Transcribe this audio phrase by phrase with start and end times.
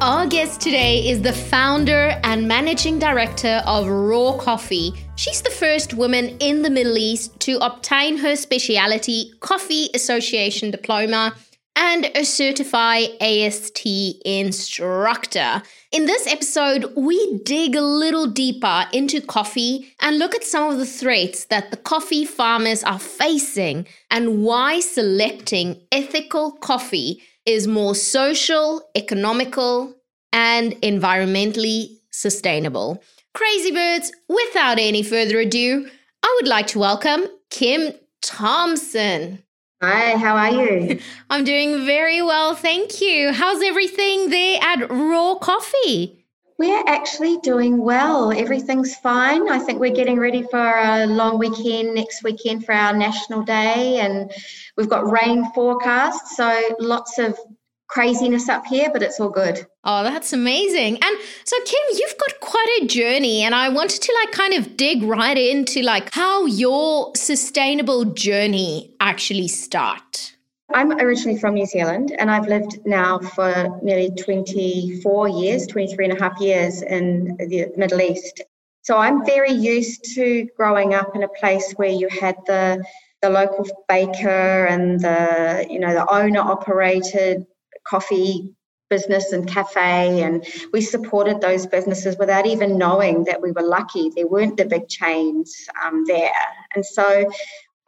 [0.00, 4.92] Our guest today is the founder and managing director of Raw Coffee.
[5.16, 11.34] She's the first woman in the Middle East to obtain her specialty Coffee Association diploma
[11.76, 13.86] and a certified AST
[14.24, 15.62] instructor.
[15.92, 20.78] In this episode, we dig a little deeper into coffee and look at some of
[20.78, 27.94] the threats that the coffee farmers are facing and why selecting ethical coffee is more
[27.94, 29.94] social, economical,
[30.32, 33.02] and environmentally sustainable.
[33.34, 35.88] Crazy Birds, without any further ado,
[36.22, 39.42] I would like to welcome Kim Thompson.
[39.82, 41.00] Hi, how are you?
[41.30, 43.32] I'm doing very well, thank you.
[43.32, 46.19] How's everything there at Raw Coffee?
[46.60, 48.32] We're actually doing well.
[48.32, 49.48] Everything's fine.
[49.48, 53.98] I think we're getting ready for a long weekend next weekend for our National Day,
[53.98, 54.30] and
[54.76, 57.38] we've got rain forecast, so lots of
[57.88, 59.66] craziness up here, but it's all good.
[59.84, 60.98] Oh, that's amazing.
[61.02, 64.76] And so Kim, you've got quite a journey and I wanted to like kind of
[64.76, 70.36] dig right into like how your sustainable journey actually start.
[70.72, 76.18] I'm originally from New Zealand and I've lived now for nearly 24 years, 23 and
[76.18, 78.42] a half years in the Middle East.
[78.82, 82.82] So I'm very used to growing up in a place where you had the
[83.22, 87.44] the local baker and the you know the owner operated
[87.84, 88.54] coffee
[88.88, 94.10] business and cafe and we supported those businesses without even knowing that we were lucky
[94.16, 95.54] there weren't the big chains
[95.84, 96.32] um, there
[96.74, 97.30] and so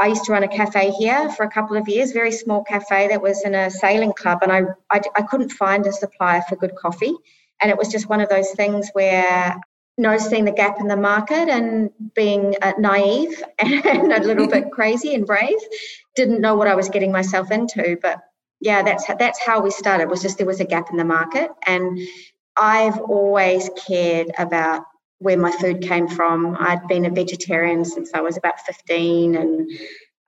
[0.02, 3.06] I used to run a cafe here for a couple of years, very small cafe
[3.06, 6.56] that was in a sailing club, and I, I, I couldn't find a supplier for
[6.56, 7.14] good coffee.
[7.60, 9.60] And it was just one of those things where
[9.96, 15.14] noticing the gap in the market and being uh, naive and a little bit crazy
[15.14, 15.60] and brave,
[16.16, 17.96] didn't know what I was getting myself into.
[18.02, 18.18] But
[18.60, 20.10] yeah, that's that's how we started.
[20.10, 22.00] Was just there was a gap in the market, and
[22.56, 24.82] I've always cared about
[25.22, 26.56] where my food came from.
[26.59, 29.71] I'd been a vegetarian since I was about 15 and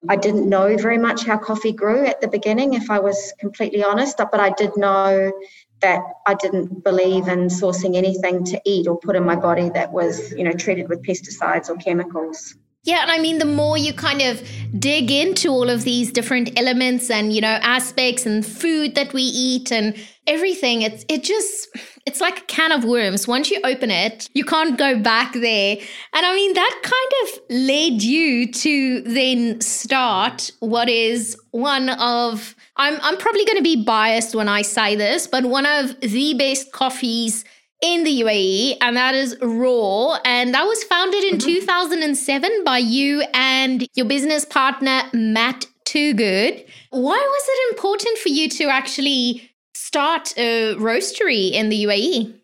[0.09, 3.82] I didn't know very much how coffee grew at the beginning, if I was completely
[3.82, 5.32] honest, but I did know
[5.81, 9.93] that I didn't believe in sourcing anything to eat or put in my body that
[9.93, 12.55] was, you know, treated with pesticides or chemicals.
[12.84, 14.46] Yeah, and I mean, the more you kind of
[14.78, 19.22] dig into all of these different elements and, you know, aspects and food that we
[19.22, 19.96] eat and
[20.26, 21.68] everything, it's, it just,
[22.04, 23.26] it's like a can of worms.
[23.26, 25.78] Once you open it, you can't go back there.
[26.12, 32.54] And I mean, that kind of led you to then start what is one of,
[32.76, 36.34] I'm, I'm probably going to be biased when I say this, but one of the
[36.34, 37.46] best coffees
[37.84, 40.16] in the UAE, and that is Raw.
[40.24, 41.46] And that was founded in mm-hmm.
[41.46, 46.66] 2007 by you and your business partner, Matt Toogood.
[46.90, 52.34] Why was it important for you to actually start a roastery in the UAE?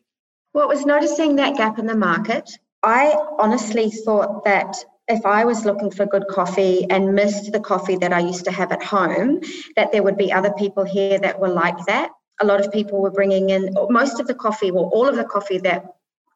[0.52, 2.50] Well, it was noticing that gap in the market.
[2.82, 4.76] I honestly thought that
[5.08, 8.52] if I was looking for good coffee and missed the coffee that I used to
[8.52, 9.40] have at home,
[9.76, 13.00] that there would be other people here that were like that a lot of people
[13.00, 15.84] were bringing in most of the coffee, well, all of the coffee that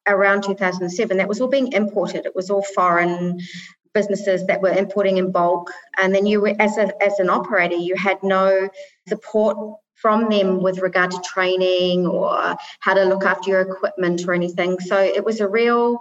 [0.07, 2.27] around 2007, that was all being imported.
[2.27, 3.41] It was all foreign
[3.95, 5.71] businesses that were importing in bulk.
[5.99, 8.69] And then you were, as, a, as an operator, you had no
[9.09, 9.57] support
[9.95, 14.79] from them with regard to training or how to look after your equipment or anything.
[14.81, 16.01] So it was a real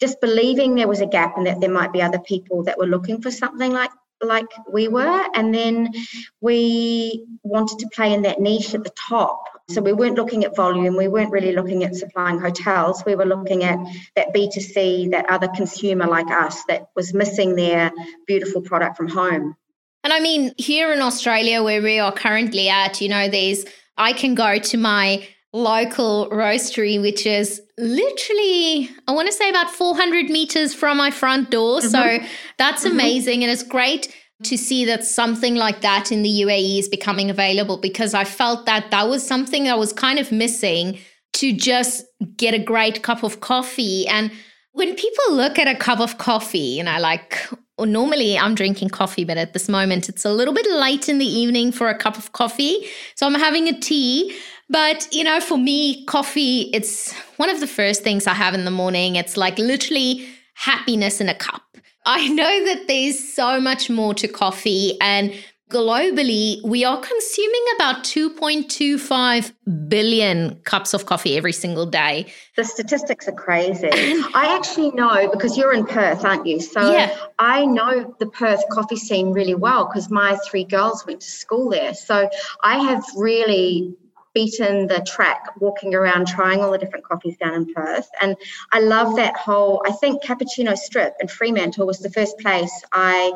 [0.00, 2.86] just believing there was a gap and that there might be other people that were
[2.86, 3.90] looking for something like
[4.22, 5.26] like we were.
[5.34, 5.92] And then
[6.40, 9.42] we wanted to play in that niche at the top.
[9.68, 13.04] So we weren't looking at volume, we weren't really looking at supplying hotels.
[13.06, 13.78] We were looking at
[14.16, 17.92] that B2C, that other consumer like us that was missing their
[18.26, 19.54] beautiful product from home.
[20.02, 23.64] And I mean, here in Australia, where we are currently at, you know, there's,
[23.96, 29.70] I can go to my local roastery, which is literally, I want to say about
[29.70, 31.80] 400 meters from my front door.
[31.80, 31.88] Mm-hmm.
[31.88, 32.92] So that's mm-hmm.
[32.92, 33.42] amazing.
[33.44, 37.76] And it's great to see that something like that in the UAE is becoming available
[37.76, 40.98] because I felt that that was something that was kind of missing
[41.34, 42.04] to just
[42.36, 44.06] get a great cup of coffee.
[44.08, 44.30] And
[44.72, 47.38] when people look at a cup of coffee, you know, like,
[47.76, 51.18] or normally I'm drinking coffee, but at this moment it's a little bit late in
[51.18, 52.86] the evening for a cup of coffee.
[53.16, 54.36] So I'm having a tea.
[54.68, 58.64] But, you know, for me, coffee, it's one of the first things I have in
[58.64, 59.16] the morning.
[59.16, 61.62] It's like literally happiness in a cup.
[62.06, 65.34] I know that there's so much more to coffee and
[65.70, 69.52] globally, we are consuming about 2.25
[69.88, 72.26] billion cups of coffee every single day.
[72.56, 73.88] The statistics are crazy.
[73.92, 76.60] I actually know because you're in Perth, aren't you?
[76.60, 77.16] So yeah.
[77.38, 81.70] I know the Perth coffee scene really well because my three girls went to school
[81.70, 81.94] there.
[81.94, 82.28] So
[82.62, 83.96] I have really
[84.34, 88.08] beaten the track walking around trying all the different coffees down in Perth.
[88.20, 88.36] And
[88.72, 93.32] I love that whole, I think Cappuccino Strip in Fremantle was the first place I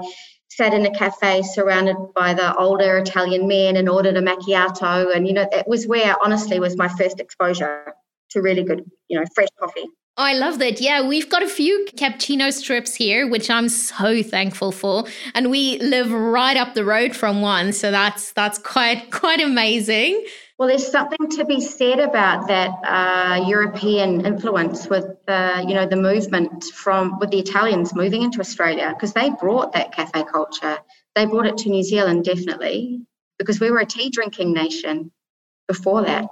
[0.49, 5.15] sat in a cafe surrounded by the older Italian men and ordered a macchiato.
[5.15, 7.93] And, you know, it was where honestly was my first exposure
[8.31, 9.87] to really good, you know, fresh coffee.
[10.17, 10.81] I love that.
[10.81, 15.79] Yeah, we've got a few cappuccino strips here, which I'm so thankful for, and we
[15.81, 20.25] live right up the road from one, so that's that's quite quite amazing.
[20.59, 25.87] Well, there's something to be said about that uh, European influence with uh, you know
[25.87, 30.79] the movement from with the Italians moving into Australia because they brought that cafe culture.
[31.17, 33.01] They brought it to New Zealand definitely
[33.39, 35.11] because we were a tea drinking nation
[35.67, 36.27] before that.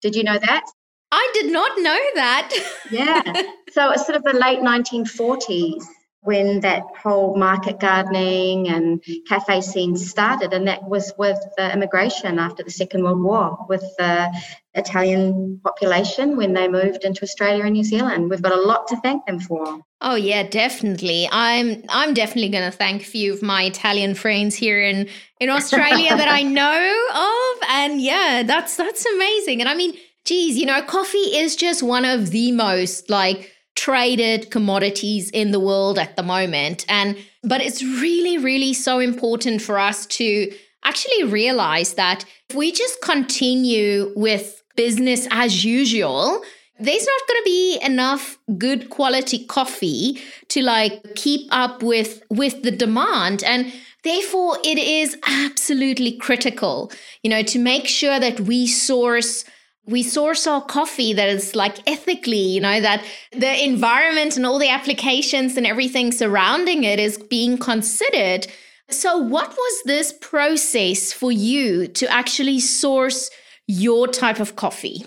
[0.00, 0.64] Did you know that?
[1.12, 2.50] I did not know that.
[2.90, 3.42] yeah.
[3.72, 5.84] So it's sort of the late 1940s
[6.22, 10.52] when that whole market gardening and cafe scene started.
[10.52, 14.30] And that was with the immigration after the Second World War, with the
[14.74, 18.28] Italian population when they moved into Australia and New Zealand.
[18.28, 19.80] We've got a lot to thank them for.
[20.02, 21.28] Oh yeah, definitely.
[21.32, 25.08] I'm I'm definitely going to thank a few of my Italian friends here in
[25.40, 29.60] in Australia that I know of, and yeah, that's that's amazing.
[29.60, 29.94] And I mean,
[30.24, 35.60] geez, you know, coffee is just one of the most like traded commodities in the
[35.60, 36.84] world at the moment.
[36.88, 40.52] And but it's really, really so important for us to
[40.84, 46.42] actually realize that if we just continue with business as usual,
[46.80, 50.18] there's not going to be enough good quality coffee
[50.48, 56.90] to like keep up with with the demand and therefore it is absolutely critical
[57.22, 59.44] you know to make sure that we source
[59.90, 64.58] we source our coffee that is like ethically, you know, that the environment and all
[64.58, 68.46] the applications and everything surrounding it is being considered.
[68.88, 73.30] So, what was this process for you to actually source
[73.66, 75.04] your type of coffee?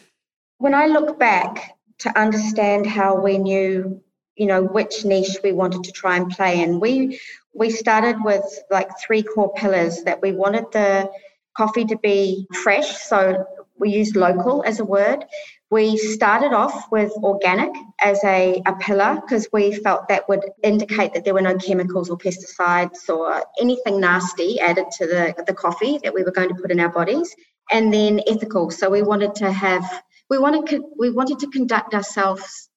[0.57, 4.01] When I look back to understand how we knew,
[4.35, 7.19] you know, which niche we wanted to try and play in, we
[7.53, 11.09] we started with like three core pillars that we wanted the
[11.55, 13.45] coffee to be fresh, so
[13.83, 15.25] we use local as a word.
[15.69, 17.71] We started off with organic
[18.01, 22.09] as a, a pillar because we felt that would indicate that there were no chemicals
[22.09, 26.55] or pesticides or anything nasty added to the, the coffee that we were going to
[26.55, 27.35] put in our bodies.
[27.71, 28.71] And then ethical.
[28.71, 29.85] So we wanted to have
[30.29, 32.69] we wanted we wanted to conduct ourselves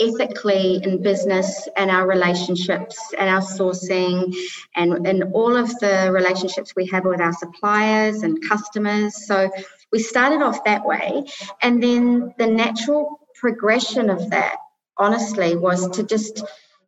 [0.00, 4.34] ethically in business and our relationships and our sourcing
[4.76, 9.26] and, and all of the relationships we have with our suppliers and customers.
[9.26, 9.50] So
[9.94, 11.24] we started off that way.
[11.62, 14.56] And then the natural progression of that,
[14.98, 16.42] honestly, was to just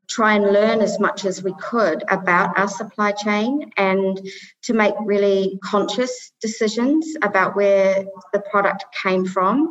[0.08, 4.20] try and learn as much as we could about our supply chain and
[4.62, 9.70] to make really conscious decisions about where the product came from.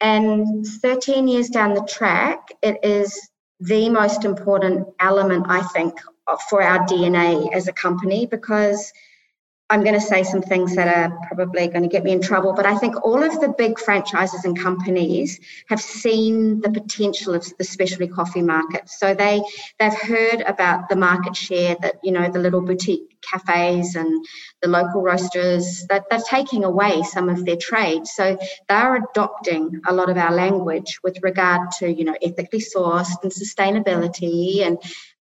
[0.00, 3.28] And 13 years down the track, it is
[3.60, 6.00] the most important element, I think,
[6.50, 8.92] for our DNA as a company because
[9.68, 12.52] I'm going to say some things that are probably going to get me in trouble,
[12.52, 17.44] but I think all of the big franchises and companies have seen the potential of
[17.58, 18.88] the specialty coffee market.
[18.88, 19.42] So they
[19.80, 24.24] they've heard about the market share that you know the little boutique cafes and
[24.62, 28.06] the local roasters that they're taking away some of their trade.
[28.06, 33.20] So they're adopting a lot of our language with regard to you know ethically sourced
[33.24, 34.78] and sustainability and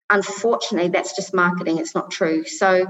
[0.10, 2.86] unfortunately that's just marketing it's not true so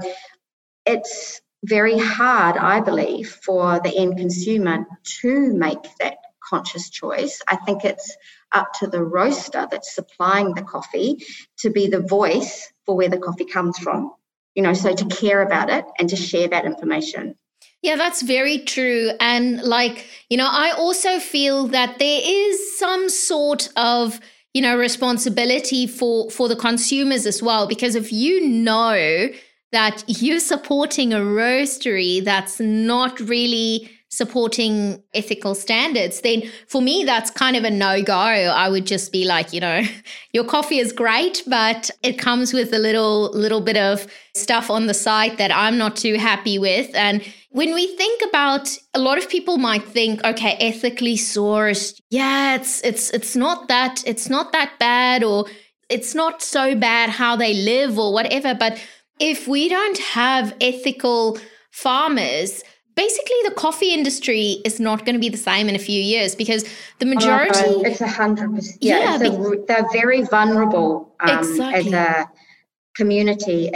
[0.86, 4.86] it's very hard, I believe, for the end consumer
[5.20, 7.40] to make that conscious choice.
[7.48, 8.16] I think it's
[8.52, 11.24] up to the roaster that's supplying the coffee
[11.58, 14.12] to be the voice for where the coffee comes from.
[14.54, 17.34] You know, so to care about it and to share that information.
[17.82, 19.10] Yeah, that's very true.
[19.20, 24.20] And like, you know, I also feel that there is some sort of
[24.54, 29.28] you know responsibility for for the consumers as well because if you know
[29.74, 37.30] that you're supporting a roastery that's not really supporting ethical standards, then for me, that's
[37.30, 38.14] kind of a no go.
[38.14, 39.82] I would just be like, you know,
[40.32, 44.86] your coffee is great, but it comes with a little, little bit of stuff on
[44.86, 46.94] the site that I'm not too happy with.
[46.94, 52.56] And when we think about a lot of people might think okay ethically sourced yeah
[52.56, 55.46] it's it's it's not that it's not that bad or
[55.88, 58.76] it's not so bad how they live or whatever but
[59.20, 61.38] if we don't have ethical
[61.70, 62.62] farmers
[62.96, 66.34] basically the coffee industry is not going to be the same in a few years
[66.34, 66.64] because
[67.00, 71.88] the majority oh, it's a hundred percent yeah, yeah a, they're very vulnerable um, exactly.
[71.88, 72.30] as a
[72.94, 73.70] community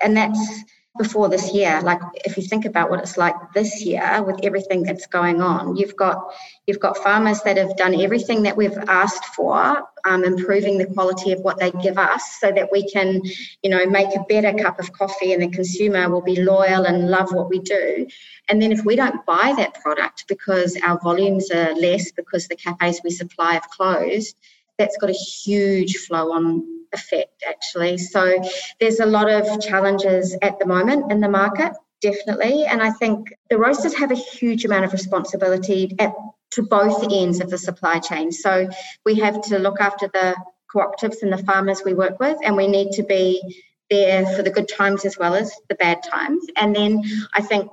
[0.00, 0.64] and that's
[0.98, 1.80] before this year.
[1.82, 5.76] Like if you think about what it's like this year with everything that's going on
[5.76, 6.32] you've got
[6.66, 11.32] you've got farmers that have done everything that we've asked for um, improving the quality
[11.32, 13.22] of what they give us so that we can
[13.62, 17.08] you know make a better cup of coffee and the consumer will be loyal and
[17.08, 18.06] love what we do.
[18.48, 22.56] And then if we don't buy that product because our volumes are less because the
[22.56, 24.36] cafes we supply have closed
[24.80, 27.98] that's got a huge flow on effect actually.
[27.98, 28.42] So
[28.80, 32.64] there's a lot of challenges at the moment in the market, definitely.
[32.64, 36.12] And I think the roasters have a huge amount of responsibility at
[36.52, 38.32] to both ends of the supply chain.
[38.32, 38.68] So
[39.04, 40.34] we have to look after the
[40.74, 43.40] cooperatives and the farmers we work with, and we need to be
[43.88, 46.44] there for the good times as well as the bad times.
[46.56, 47.70] And then I think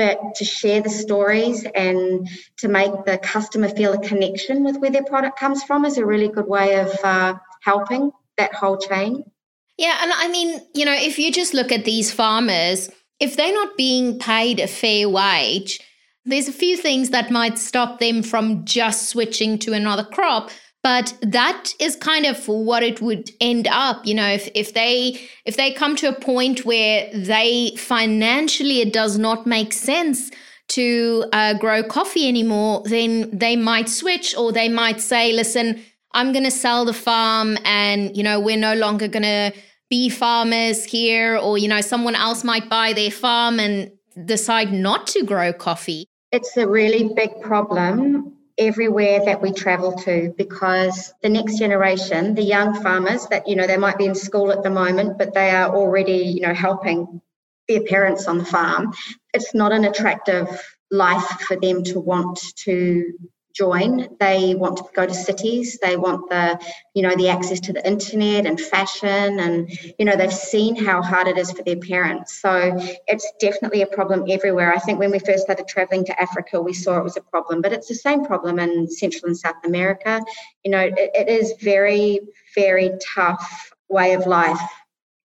[0.00, 2.26] that to share the stories and
[2.56, 6.06] to make the customer feel a connection with where their product comes from is a
[6.06, 9.22] really good way of uh, helping that whole chain.
[9.76, 13.52] Yeah, and I mean, you know, if you just look at these farmers, if they're
[13.52, 15.80] not being paid a fair wage,
[16.24, 20.50] there's a few things that might stop them from just switching to another crop
[20.82, 25.20] but that is kind of what it would end up you know if, if they
[25.44, 30.30] if they come to a point where they financially it does not make sense
[30.68, 35.80] to uh, grow coffee anymore then they might switch or they might say listen
[36.12, 39.52] I'm going to sell the farm and, you know, we're no longer going to
[39.88, 43.90] be farmers here, or, you know, someone else might buy their farm and
[44.24, 46.06] decide not to grow coffee.
[46.32, 52.42] It's a really big problem everywhere that we travel to because the next generation, the
[52.42, 55.50] young farmers that, you know, they might be in school at the moment, but they
[55.50, 57.20] are already, you know, helping
[57.66, 58.92] their parents on the farm.
[59.32, 60.46] It's not an attractive
[60.90, 63.12] life for them to want to
[63.60, 65.78] join they want to go to cities.
[65.82, 66.44] They want the
[66.94, 69.54] you know the access to the internet and fashion and
[69.98, 72.40] you know they've seen how hard it is for their parents.
[72.44, 72.52] So
[73.12, 74.72] it's definitely a problem everywhere.
[74.72, 77.56] I think when we first started traveling to africa we saw it was a problem
[77.64, 80.20] but it's the same problem in central and south america.
[80.64, 82.20] You know it, it is very
[82.54, 84.60] very tough way of life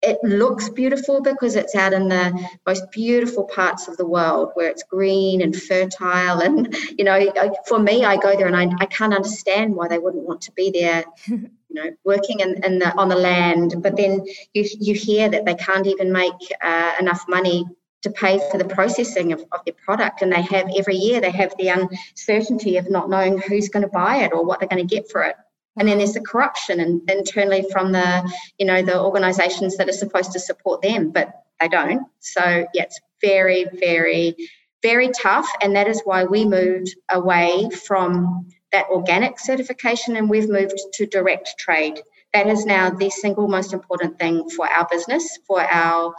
[0.08, 4.70] it looks beautiful because it's out in the most beautiful parts of the world where
[4.70, 7.32] it's green and fertile and you know
[7.68, 10.52] for me i go there and i, I can't understand why they wouldn't want to
[10.52, 11.06] be there
[11.76, 13.76] you know working in, in the on the land.
[13.82, 17.66] But then you you hear that they can't even make uh, enough money
[18.02, 20.22] to pay for the processing of, of their product.
[20.22, 23.90] And they have every year they have the uncertainty of not knowing who's going to
[23.90, 25.36] buy it or what they're going to get for it
[25.78, 29.94] and then there's the corruption and internally from the you know the organizations that are
[29.94, 32.08] supposed to support them but they don't.
[32.20, 34.36] So yeah it's very very
[34.82, 35.50] very tough.
[35.62, 41.08] And that is why we moved away from that organic certification and we've moved to
[41.08, 42.02] direct trade.
[42.34, 46.14] That is now the single most important thing for our business for our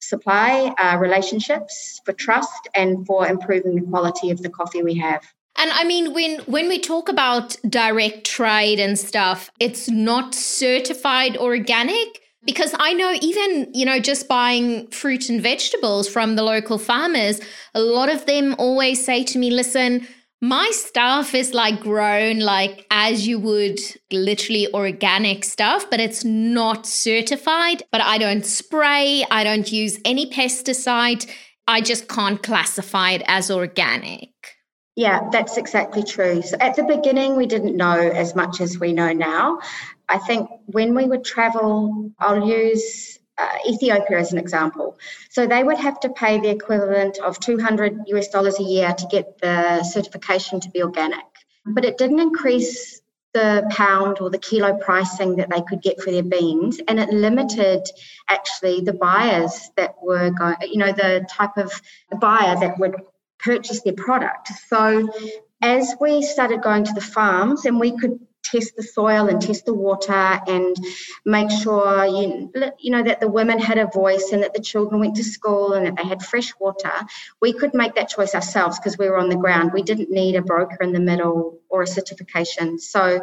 [0.00, 5.22] supply uh, relationships for trust and for improving the quality of the coffee we have
[5.60, 11.36] and I mean, when when we talk about direct trade and stuff, it's not certified
[11.36, 16.78] organic because I know even you know just buying fruit and vegetables from the local
[16.78, 17.40] farmers,
[17.74, 20.06] a lot of them always say to me, "Listen."
[20.42, 23.78] My stuff is like grown like as you would
[24.10, 27.82] literally organic stuff, but it's not certified.
[27.92, 31.30] But I don't spray, I don't use any pesticide.
[31.68, 34.29] I just can't classify it as organic.
[34.96, 36.42] Yeah, that's exactly true.
[36.42, 39.60] So at the beginning, we didn't know as much as we know now.
[40.08, 44.98] I think when we would travel, I'll use uh, Ethiopia as an example.
[45.30, 49.06] So they would have to pay the equivalent of 200 US dollars a year to
[49.06, 51.24] get the certification to be organic.
[51.64, 53.00] But it didn't increase
[53.32, 57.10] the pound or the kilo pricing that they could get for their beans, and it
[57.10, 57.82] limited
[58.28, 61.80] actually the buyers that were going, you know, the type of
[62.20, 62.96] buyer that would
[63.42, 64.48] purchase their product.
[64.68, 65.08] So
[65.62, 69.66] as we started going to the farms and we could test the soil and test
[69.66, 70.76] the water and
[71.24, 75.00] make sure you, you know that the women had a voice and that the children
[75.00, 76.92] went to school and that they had fresh water
[77.40, 80.36] we could make that choice ourselves because we were on the ground we didn't need
[80.36, 83.20] a broker in the middle or a certification so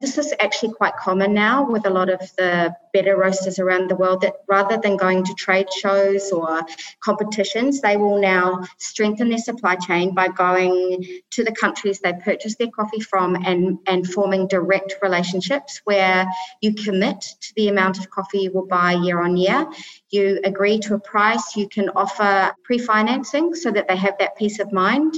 [0.00, 3.94] this is actually quite common now with a lot of the better roasters around the
[3.94, 6.62] world that rather than going to trade shows or
[7.00, 12.56] competitions, they will now strengthen their supply chain by going to the countries they purchase
[12.56, 16.26] their coffee from and, and forming direct relationships where
[16.62, 19.66] you commit to the amount of coffee you will buy year on year.
[20.08, 24.36] You agree to a price, you can offer pre financing so that they have that
[24.36, 25.14] peace of mind.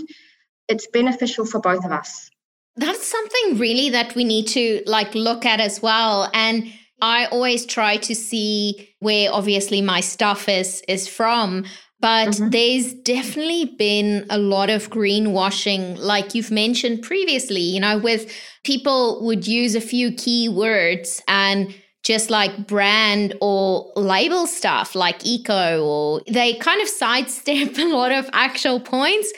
[0.66, 2.30] It's beneficial for both of us.
[2.76, 6.30] That's something really that we need to like look at as well.
[6.32, 11.64] And I always try to see where obviously my stuff is is from.
[12.00, 12.50] But mm-hmm.
[12.50, 18.32] there's definitely been a lot of greenwashing, like you've mentioned previously, you know, with
[18.64, 25.84] people would use a few keywords and just like brand or label stuff like eco,
[25.84, 29.32] or they kind of sidestep a lot of actual points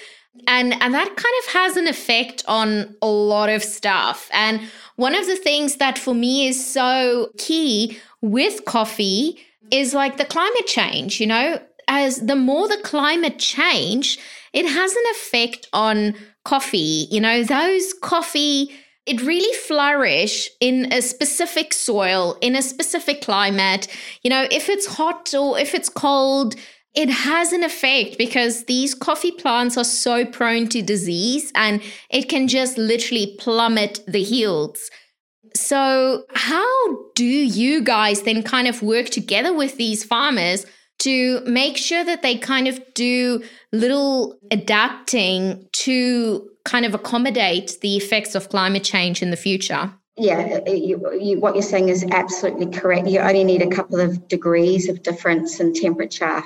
[0.47, 4.29] and and that kind of has an effect on a lot of stuff.
[4.33, 4.61] And
[4.97, 9.39] one of the things that for me is so key with coffee
[9.71, 11.61] is like the climate change you know?
[11.87, 14.19] As the more the climate change
[14.53, 16.15] it has an effect on
[16.45, 17.43] coffee you know?
[17.45, 18.71] Those coffee
[19.07, 23.87] it really flourish in a specific soil in a specific climate.
[24.23, 26.57] You know if it's hot or if it's cold
[26.95, 32.29] it has an effect because these coffee plants are so prone to disease and it
[32.29, 34.91] can just literally plummet the yields.
[35.57, 36.67] So, how
[37.15, 40.67] do you guys then kind of work together with these farmers
[41.01, 47.97] to make sure that they kind of do little adapting to kind of accommodate the
[47.97, 49.93] effects of climate change in the future?
[50.17, 53.09] Yeah, you, you, what you're saying is absolutely correct.
[53.09, 56.41] You only need a couple of degrees of difference in temperature,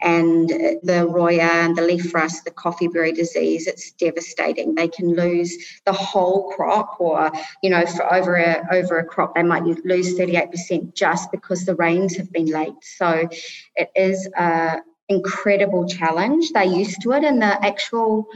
[0.00, 4.74] and the roya and the leaf rust, the coffee berry disease, it's devastating.
[4.74, 7.30] They can lose the whole crop, or
[7.62, 11.76] you know, for over a over a crop, they might lose 38% just because the
[11.76, 12.72] rains have been late.
[12.80, 13.28] So,
[13.76, 14.78] it is a
[15.10, 16.52] incredible challenge.
[16.52, 18.28] They're used to it, and the actual,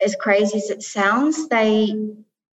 [0.00, 1.94] as crazy as it sounds, they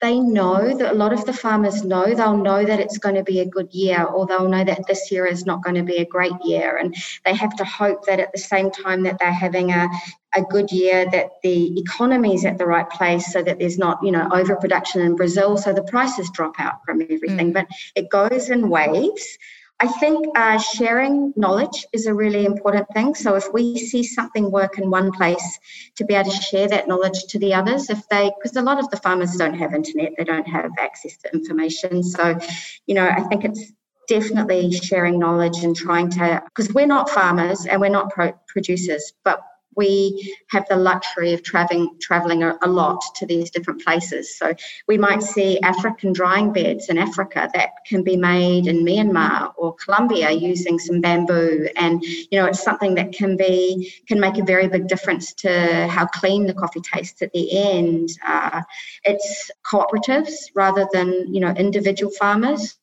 [0.00, 3.22] they know that a lot of the farmers know they'll know that it's going to
[3.22, 5.96] be a good year or they'll know that this year is not going to be
[5.96, 6.78] a great year.
[6.78, 9.88] And they have to hope that at the same time that they're having a,
[10.34, 13.98] a good year that the economy is at the right place so that there's not
[14.02, 17.50] you know overproduction in brazil so the prices drop out from everything.
[17.50, 17.52] Mm.
[17.52, 19.38] but it goes in waves
[19.82, 23.14] I think uh, sharing knowledge is a really important thing.
[23.14, 25.58] So if we see something work in one place,
[25.96, 28.78] to be able to share that knowledge to the others, if they, because a lot
[28.78, 32.02] of the farmers don't have internet, they don't have access to information.
[32.02, 32.38] So,
[32.86, 33.72] you know, I think it's
[34.06, 39.14] definitely sharing knowledge and trying to, because we're not farmers and we're not pro- producers,
[39.24, 39.40] but
[39.76, 44.36] we have the luxury of traveling traveling a, a, lot to these different places.
[44.36, 44.54] So
[44.88, 49.74] we might see African drying beds in Africa that can be made in Myanmar or
[49.74, 54.44] Colombia using some bamboo, and you know it's something that can be can make a
[54.44, 58.10] very big difference to how clean the coffee tastes at the end.
[58.26, 58.62] Uh,
[59.04, 62.79] it's cooperatives rather than you know individual farmers.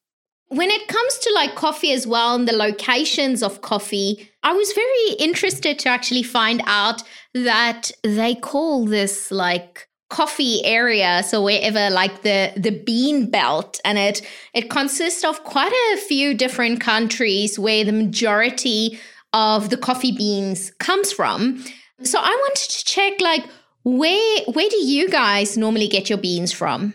[0.50, 4.72] When it comes to like coffee as well and the locations of coffee, I was
[4.72, 11.22] very interested to actually find out that they call this like coffee area.
[11.24, 14.22] So wherever like the the bean belt and it
[14.54, 19.00] it consists of quite a few different countries where the majority
[19.34, 21.64] of the coffee beans comes from.
[22.04, 23.46] So i wanted to check like
[23.84, 26.94] where where do you guys normally get your beans from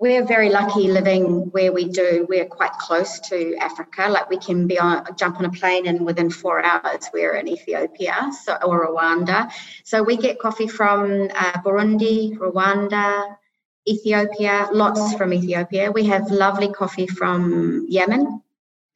[0.00, 2.26] we're very lucky living where we do.
[2.26, 4.08] We're quite close to Africa.
[4.08, 7.46] Like we can be on jump on a plane and within four hours we're in
[7.46, 9.52] Ethiopia so, or Rwanda.
[9.84, 13.36] So we get coffee from uh, Burundi, Rwanda,
[13.86, 15.92] Ethiopia, lots from Ethiopia.
[15.92, 18.42] We have lovely coffee from Yemen.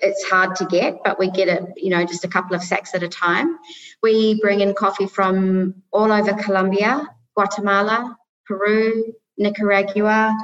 [0.00, 2.94] It's hard to get, but we get it, you know, just a couple of sacks
[2.94, 3.58] at a time.
[4.02, 10.34] We bring in coffee from all over Colombia, Guatemala, Peru, Nicaragua,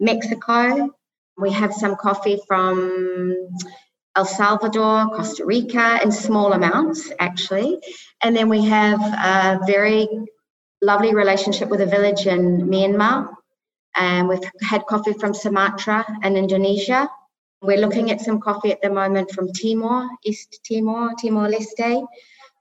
[0.00, 0.90] Mexico.
[1.36, 3.48] We have some coffee from
[4.16, 7.78] El Salvador, Costa Rica, in small amounts actually.
[8.22, 10.08] And then we have a very
[10.82, 13.28] lovely relationship with a village in Myanmar.
[13.94, 17.08] And we've had coffee from Sumatra and Indonesia.
[17.62, 22.06] We're looking at some coffee at the moment from Timor, East Timor, Timor Leste.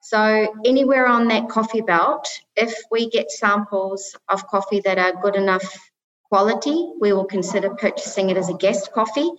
[0.02, 5.36] So, anywhere on that coffee belt, if we get samples of coffee that are good
[5.36, 5.89] enough
[6.30, 9.30] quality, we will consider purchasing it as a guest coffee.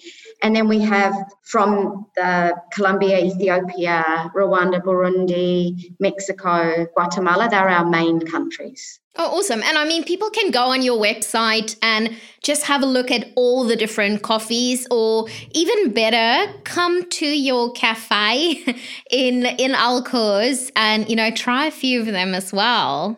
[0.43, 8.21] And then we have from the Colombia, Ethiopia, Rwanda, Burundi, Mexico, Guatemala, they're our main
[8.21, 9.01] countries.
[9.17, 9.63] Oh, awesome.
[9.63, 13.33] And I mean, people can go on your website and just have a look at
[13.35, 18.63] all the different coffees, or even better, come to your cafe
[19.11, 23.17] in, in Al Quoz and, you know, try a few of them as well.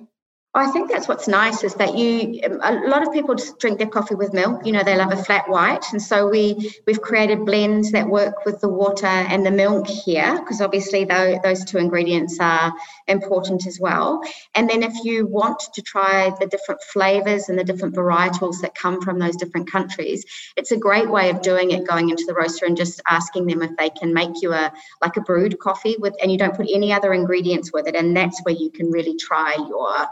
[0.54, 3.78] I think that's what's nice is that you um, a lot of people just drink
[3.78, 4.66] their coffee with milk.
[4.66, 8.44] You know, they love a flat white, and so we we've created blends that work
[8.44, 12.70] with the water and the milk here because obviously those, those two ingredients are
[13.08, 14.22] important as well.
[14.54, 18.74] And then if you want to try the different flavors and the different varietals that
[18.74, 20.22] come from those different countries,
[20.58, 21.86] it's a great way of doing it.
[21.86, 25.16] Going into the roaster and just asking them if they can make you a like
[25.16, 28.38] a brewed coffee with, and you don't put any other ingredients with it, and that's
[28.42, 30.06] where you can really try your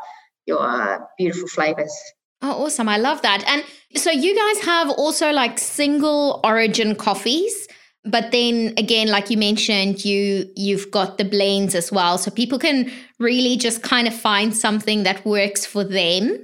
[0.51, 1.95] your uh, beautiful flavors.
[2.43, 2.89] Oh, awesome.
[2.89, 3.45] I love that.
[3.47, 3.65] And
[3.97, 7.69] so you guys have also like single origin coffees.
[8.05, 12.17] But then again, like you mentioned, you you've got the blends as well.
[12.17, 16.39] So people can really just kind of find something that works for them.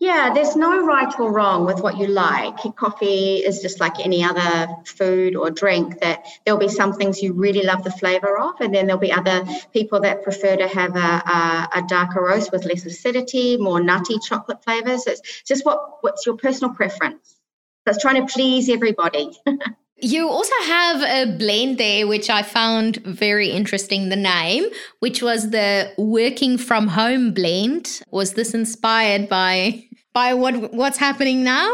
[0.00, 2.56] Yeah, there's no right or wrong with what you like.
[2.76, 7.32] Coffee is just like any other food or drink that there'll be some things you
[7.32, 10.94] really love the flavor of, and then there'll be other people that prefer to have
[10.94, 15.06] a, a, a darker roast with less acidity, more nutty chocolate flavors.
[15.06, 17.36] It's just what, what's your personal preference.
[17.86, 19.32] It's trying to please everybody.
[20.00, 24.10] You also have a blend there, which I found very interesting.
[24.10, 24.66] The name,
[25.00, 28.02] which was the working from home blend.
[28.12, 29.87] Was this inspired by
[30.18, 31.70] by what what's happening now?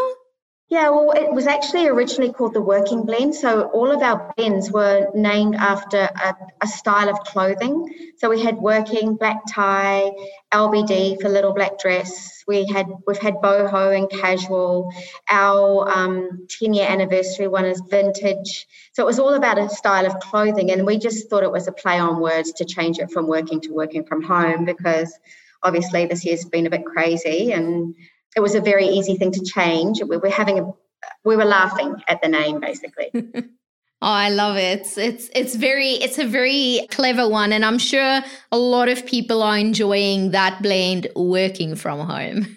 [0.68, 3.34] Yeah, well, it was actually originally called the working blend.
[3.34, 7.74] So all of our blends were named after a, a, style of clothing.
[8.18, 10.10] So we had working, black tie,
[10.52, 12.42] LBD for little black dress.
[12.46, 14.92] We had we've had boho and casual.
[15.30, 18.66] Our um, 10 year anniversary one is vintage.
[18.94, 21.68] So it was all about a style of clothing, and we just thought it was
[21.68, 25.10] a play on words to change it from working to working from home because
[25.62, 27.94] obviously this year's been a bit crazy and
[28.36, 30.02] it was a very easy thing to change.
[30.02, 30.72] We were having a,
[31.24, 33.10] we were laughing at the name basically.
[33.14, 33.44] oh,
[34.00, 34.80] I love it.
[34.80, 39.06] It's, it's it's very it's a very clever one, and I'm sure a lot of
[39.06, 42.56] people are enjoying that blend working from home.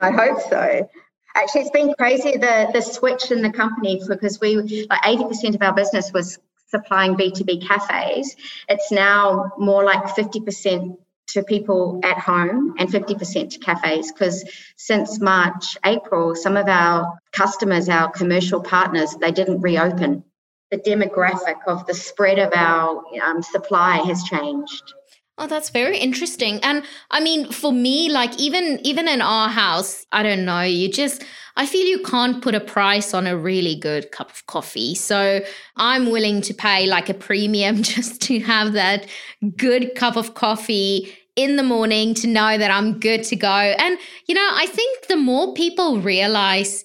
[0.00, 0.88] I hope so.
[1.36, 4.56] Actually, it's been crazy the the switch in the company because we
[4.90, 8.36] like eighty percent of our business was supplying B two B cafes.
[8.68, 14.44] It's now more like fifty percent to people at home and 50% to cafes because
[14.76, 20.24] since March, April, some of our customers, our commercial partners, they didn't reopen.
[20.70, 24.94] The demographic of the spread of our um, supply has changed.
[25.36, 26.60] Oh, that's very interesting.
[26.62, 30.88] And I mean, for me, like even even in our house, I don't know, you
[30.88, 31.24] just
[31.56, 34.94] I feel you can't put a price on a really good cup of coffee.
[34.94, 35.40] So
[35.76, 39.08] I'm willing to pay like a premium just to have that
[39.56, 43.48] good cup of coffee in the morning to know that I'm good to go.
[43.48, 46.84] And you know, I think the more people realize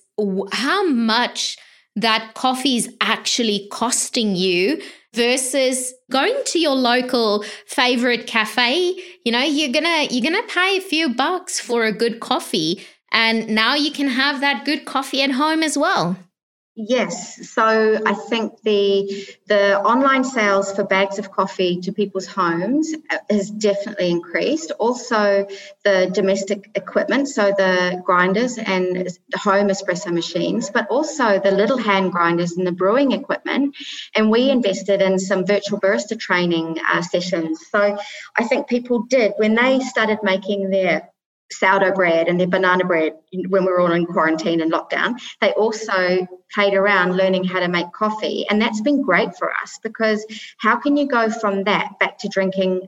[0.53, 1.55] how much
[1.95, 4.81] that coffee is actually costing you
[5.13, 8.95] versus going to your local favorite cafe.
[9.25, 13.49] You know you're gonna you're gonna pay a few bucks for a good coffee and
[13.49, 16.15] now you can have that good coffee at home as well
[16.81, 22.95] Yes, so I think the the online sales for bags of coffee to people's homes
[23.29, 24.71] has definitely increased.
[24.79, 25.45] Also,
[25.83, 31.77] the domestic equipment, so the grinders and the home espresso machines, but also the little
[31.77, 33.75] hand grinders and the brewing equipment.
[34.15, 37.59] And we invested in some virtual barista training uh, sessions.
[37.69, 37.97] So
[38.37, 41.08] I think people did when they started making their
[41.51, 45.19] sourdough bread and their banana bread when we were all in quarantine and lockdown.
[45.41, 48.45] They also played around learning how to make coffee.
[48.49, 50.25] And that's been great for us because
[50.59, 52.87] how can you go from that back to drinking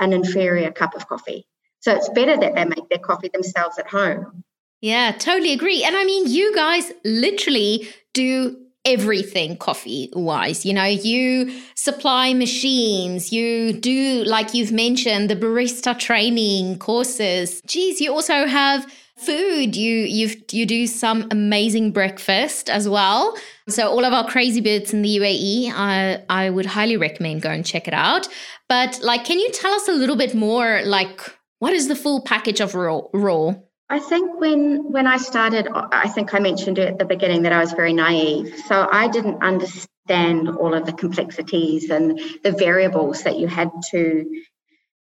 [0.00, 1.46] an inferior cup of coffee?
[1.80, 4.44] So it's better that they make their coffee themselves at home.
[4.80, 5.84] Yeah, totally agree.
[5.84, 10.66] And I mean, you guys literally do everything coffee wise.
[10.66, 17.60] You know, you supply machines, you do, like you've mentioned, the barista training courses.
[17.66, 19.76] Geez, you also have food.
[19.76, 23.36] You you you do some amazing breakfast as well.
[23.68, 27.50] So all of our crazy bits in the UAE, I I would highly recommend go
[27.50, 28.28] and check it out.
[28.68, 30.82] But like, can you tell us a little bit more?
[30.84, 31.20] Like,
[31.58, 33.02] what is the full package of raw?
[33.12, 33.54] raw?
[33.92, 37.60] I think when when I started, I think I mentioned at the beginning that I
[37.60, 38.56] was very naive.
[38.66, 44.24] So I didn't understand all of the complexities and the variables that you had to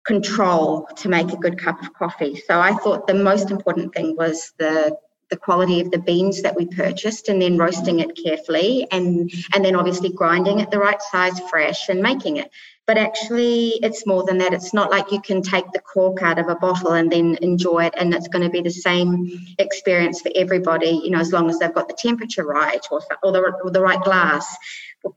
[0.06, 2.42] control to make a good cup of coffee.
[2.48, 4.98] So I thought the most important thing was the
[5.30, 9.66] the quality of the beans that we purchased and then roasting it carefully and and
[9.66, 12.50] then obviously grinding it the right size fresh and making it
[12.88, 16.40] but actually it's more than that it's not like you can take the cork out
[16.40, 19.28] of a bottle and then enjoy it and it's going to be the same
[19.60, 23.32] experience for everybody you know as long as they've got the temperature right or, or,
[23.32, 24.56] the, or the right glass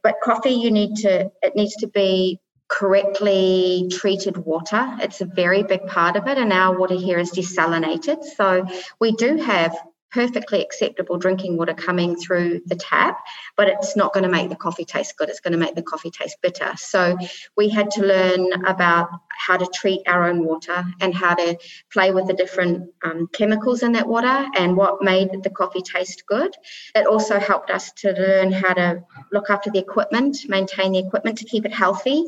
[0.02, 2.38] but coffee you need to it needs to be
[2.70, 4.96] correctly treated water.
[5.00, 8.22] It's a very big part of it, and our water here is desalinated.
[8.22, 8.64] So
[9.00, 9.76] we do have
[10.10, 13.18] perfectly acceptable drinking water coming through the tap,
[13.56, 15.28] but it's not going to make the coffee taste good.
[15.28, 16.72] It's going to make the coffee taste bitter.
[16.76, 17.16] So
[17.56, 19.08] we had to learn about
[19.46, 21.56] how to treat our own water and how to
[21.92, 26.24] play with the different um, chemicals in that water and what made the coffee taste
[26.26, 26.54] good.
[26.94, 31.38] It also helped us to learn how to look after the equipment, maintain the equipment
[31.38, 32.24] to keep it healthy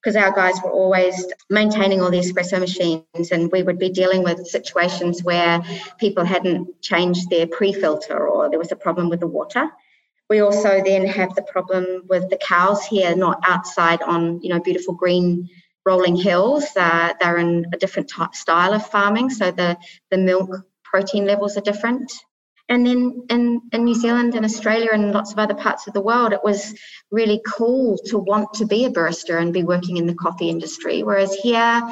[0.00, 4.22] because our guys were always maintaining all the espresso machines and we would be dealing
[4.22, 5.62] with situations where
[5.98, 9.68] people hadn't changed their pre-filter or there was a problem with the water.
[10.30, 14.60] We also then have the problem with the cows here not outside on you know
[14.60, 15.48] beautiful green
[15.84, 16.66] rolling hills.
[16.76, 19.76] Uh, they're in a different type style of farming so the
[20.10, 20.50] the milk
[20.84, 22.10] protein levels are different
[22.70, 26.00] and then in, in New Zealand and Australia and lots of other parts of the
[26.00, 26.72] world, it was
[27.10, 31.02] really cool to want to be a barista and be working in the coffee industry.
[31.02, 31.82] Whereas here,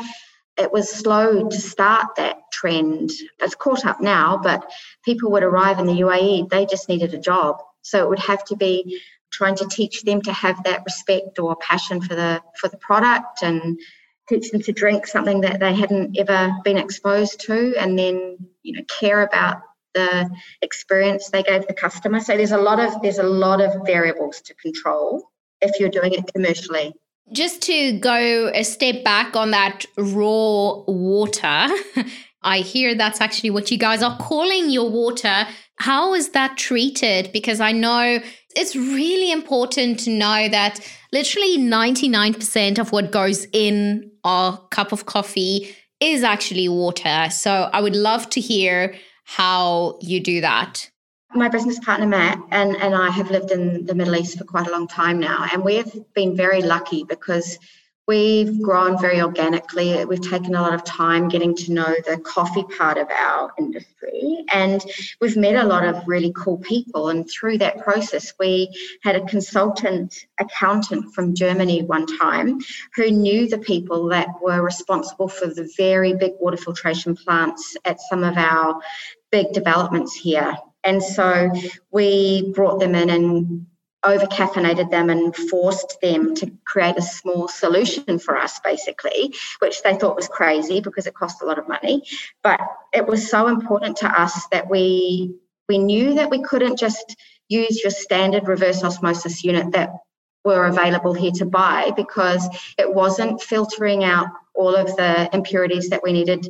[0.56, 3.10] it was slow to start that trend.
[3.40, 4.70] It's caught up now, but
[5.04, 7.56] people would arrive in the UAE, they just needed a job.
[7.82, 9.00] So it would have to be
[9.32, 13.42] trying to teach them to have that respect or passion for the for the product
[13.42, 13.78] and
[14.28, 18.74] teach them to drink something that they hadn't ever been exposed to and then you
[18.74, 19.60] know care about
[19.98, 20.30] the
[20.62, 22.20] experience they gave the customer.
[22.20, 25.30] So there's a lot of there's a lot of variables to control
[25.60, 26.94] if you're doing it commercially.
[27.32, 31.68] Just to go a step back on that raw water,
[32.42, 35.46] I hear that's actually what you guys are calling your water.
[35.76, 37.30] How is that treated?
[37.32, 38.20] Because I know
[38.56, 40.80] it's really important to know that
[41.12, 47.28] literally 99% of what goes in our cup of coffee is actually water.
[47.30, 48.94] So I would love to hear
[49.28, 50.90] how you do that?
[51.34, 54.66] My business partner Matt and, and I have lived in the Middle East for quite
[54.66, 57.58] a long time now, and we have been very lucky because
[58.08, 60.02] we've grown very organically.
[60.06, 64.44] We've taken a lot of time getting to know the coffee part of our industry,
[64.52, 64.82] and
[65.20, 67.10] we've met a lot of really cool people.
[67.10, 72.58] And through that process, we had a consultant accountant from Germany one time
[72.96, 78.00] who knew the people that were responsible for the very big water filtration plants at
[78.00, 78.80] some of our
[79.30, 80.56] big developments here.
[80.82, 81.52] And so
[81.90, 83.66] we brought them in and
[84.08, 89.82] over caffeinated them and forced them to create a small solution for us, basically, which
[89.82, 92.02] they thought was crazy because it cost a lot of money.
[92.42, 92.60] But
[92.92, 95.34] it was so important to us that we
[95.68, 97.16] we knew that we couldn't just
[97.48, 99.90] use your standard reverse osmosis unit that
[100.44, 106.02] were available here to buy because it wasn't filtering out all of the impurities that
[106.02, 106.48] we needed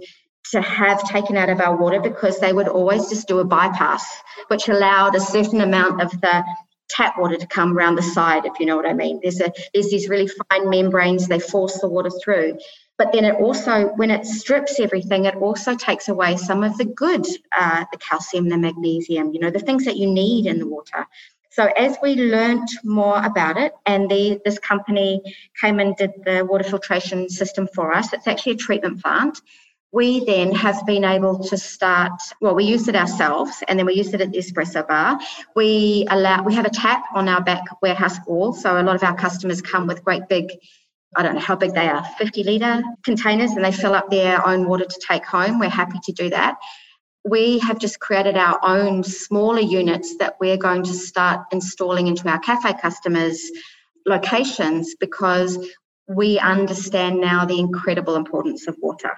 [0.52, 4.04] to have taken out of our water because they would always just do a bypass,
[4.48, 6.44] which allowed a certain amount of the
[6.88, 9.20] tap water to come around the side, if you know what I mean.
[9.22, 12.58] There's a there's these really fine membranes, they force the water through.
[12.96, 16.84] But then it also, when it strips everything, it also takes away some of the
[16.84, 17.24] good,
[17.56, 21.06] uh, the calcium, the magnesium, you know, the things that you need in the water.
[21.50, 25.22] So as we learnt more about it, and the, this company
[25.60, 29.40] came and did the water filtration system for us, it's actually a treatment plant
[29.92, 33.94] we then have been able to start well we used it ourselves and then we
[33.94, 35.18] used it at the espresso bar.
[35.56, 38.52] We allow we have a tap on our back warehouse wall.
[38.52, 40.50] So a lot of our customers come with great big
[41.16, 44.46] i don't know how big they are 50 litre containers and they fill up their
[44.46, 45.58] own water to take home.
[45.58, 46.58] We're happy to do that.
[47.24, 52.28] We have just created our own smaller units that we're going to start installing into
[52.28, 53.42] our cafe customers
[54.06, 55.58] locations because
[56.06, 59.12] we understand now the incredible importance of water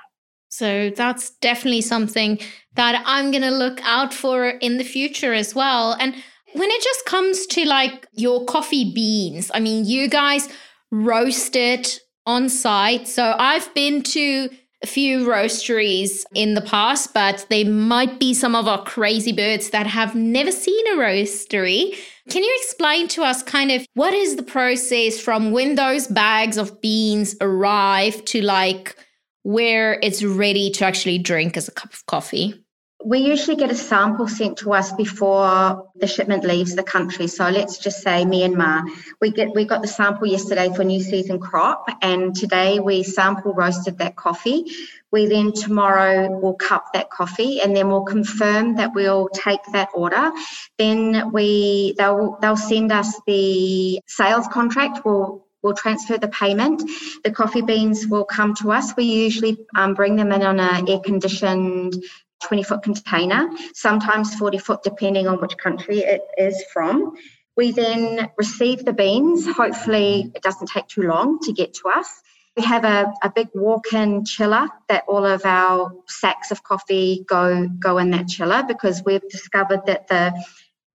[0.50, 2.38] so that's definitely something
[2.74, 5.92] that I'm going to look out for in the future as well.
[5.98, 6.14] And
[6.52, 10.48] when it just comes to like your coffee beans, I mean, you guys
[10.90, 13.06] roast it on site.
[13.06, 14.50] So I've been to
[14.82, 19.70] a few roasteries in the past, but they might be some of our crazy birds
[19.70, 21.96] that have never seen a roastery.
[22.28, 26.56] Can you explain to us kind of what is the process from when those bags
[26.56, 28.96] of beans arrive to like
[29.42, 32.62] where it's ready to actually drink as a cup of coffee?
[33.02, 37.28] We usually get a sample sent to us before the shipment leaves the country.
[37.28, 38.82] So let's just say Myanmar.
[39.22, 43.54] We get we got the sample yesterday for new season crop, and today we sample
[43.54, 44.66] roasted that coffee.
[45.10, 49.88] We then tomorrow will cup that coffee, and then we'll confirm that we'll take that
[49.94, 50.30] order.
[50.76, 55.06] Then we they'll they'll send us the sales contract.
[55.06, 56.82] We'll We'll transfer the payment.
[57.24, 58.96] The coffee beans will come to us.
[58.96, 62.02] We usually um, bring them in on an air conditioned
[62.44, 67.14] 20 foot container, sometimes 40 foot, depending on which country it is from.
[67.56, 69.46] We then receive the beans.
[69.46, 72.08] Hopefully, it doesn't take too long to get to us.
[72.56, 77.68] We have a, a big walk-in chiller that all of our sacks of coffee go
[77.68, 80.32] go in that chiller because we've discovered that the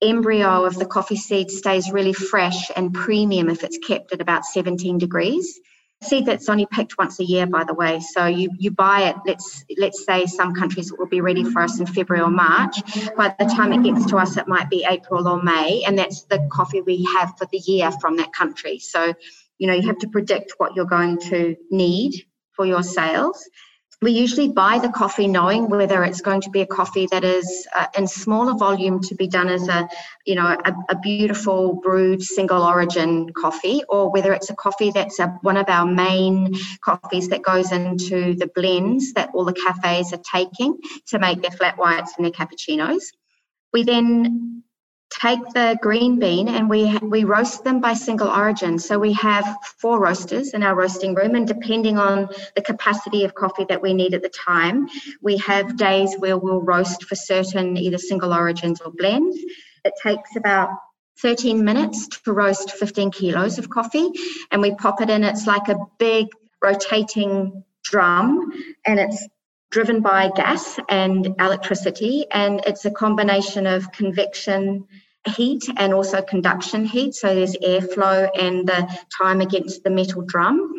[0.02, 4.46] embryo of the coffee seed stays really fresh and premium if it's kept at about
[4.46, 5.60] 17 degrees.
[6.04, 9.16] Seed that's only picked once a year by the way so you you buy it
[9.26, 12.82] let's let's say some countries will be ready for us in february or march
[13.16, 16.24] by the time it gets to us it might be april or may and that's
[16.24, 18.78] the coffee we have for the year from that country.
[18.80, 19.14] So
[19.58, 23.50] you know you have to predict what you're going to need for your sales
[24.02, 27.68] we usually buy the coffee knowing whether it's going to be a coffee that is
[27.76, 29.88] uh, in smaller volume to be done as a
[30.26, 35.20] you know a, a, beautiful brewed single origin coffee or whether it's a coffee that's
[35.20, 36.54] a, one of our main
[36.84, 40.78] coffees that goes into the blends that all the cafes are taking
[41.08, 43.04] to make their flat whites and their cappuccinos.
[43.72, 44.64] We then
[45.22, 48.78] take the green bean and we we roast them by single origin.
[48.80, 49.46] So we have
[49.78, 53.94] four roasters in our roasting room, and depending on the capacity of coffee that we
[53.94, 54.88] need at the time,
[55.22, 59.38] we have days where we'll roast for certain either single origins or blends.
[59.84, 60.70] It takes about
[61.22, 64.10] 13 minutes to roast 15 kilos of coffee,
[64.52, 65.24] and we pop it in.
[65.24, 66.28] It's like a big
[66.62, 68.52] rotating drum,
[68.86, 69.28] and it's
[69.72, 74.88] driven by gas and electricity, and it's a combination of convection
[75.30, 77.16] heat and also conduction heat.
[77.16, 80.74] So there's airflow and the time against the metal drum.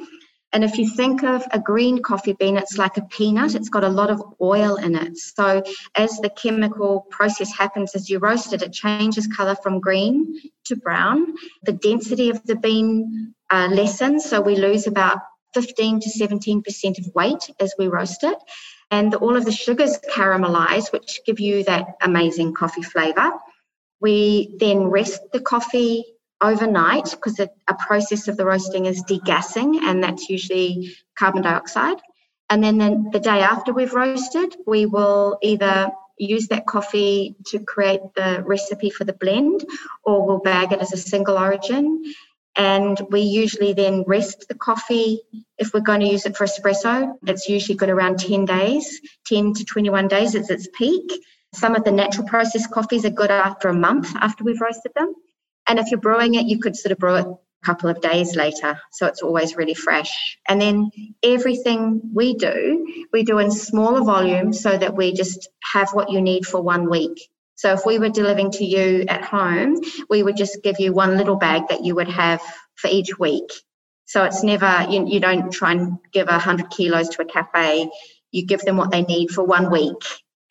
[0.52, 3.85] And if you think of a green coffee bean, it's like a peanut, it's got
[3.85, 5.18] a lot of oil in it.
[5.18, 5.62] So
[5.96, 10.76] as the chemical process happens as you roast it, it changes color from green to
[10.76, 11.35] brown.
[11.64, 15.18] The density of the bean uh, lessens, so we lose about
[15.52, 18.38] 15 to 17% of weight as we roast it.
[18.90, 23.32] And all of the sugars caramelize, which give you that amazing coffee flavor.
[24.00, 26.04] We then rest the coffee
[26.40, 31.98] overnight because a process of the roasting is degassing, and that's usually carbon dioxide.
[32.48, 37.59] And then the, the day after we've roasted, we will either use that coffee to
[37.59, 39.64] create the recipe for the blend,
[40.04, 42.02] or we'll bag it as a single origin.
[42.56, 45.20] And we usually then rest the coffee.
[45.59, 49.54] If we're going to use it for espresso, it's usually good around 10 days, 10
[49.54, 51.12] to 21 days is its peak.
[51.57, 55.14] Some of the natural processed coffees are good after a month after we've roasted them.
[55.66, 58.37] And if you're brewing it, you could sort of brew it a couple of days
[58.37, 58.79] later.
[58.92, 60.37] So it's always really fresh.
[60.47, 60.90] And then
[61.23, 66.21] everything we do, we do in smaller volumes so that we just have what you
[66.21, 67.27] need for one week.
[67.55, 71.16] So if we were delivering to you at home, we would just give you one
[71.16, 72.42] little bag that you would have
[72.75, 73.51] for each week.
[74.05, 77.88] So it's never, you, you don't try and give 100 kilos to a cafe.
[78.31, 80.05] You give them what they need for one week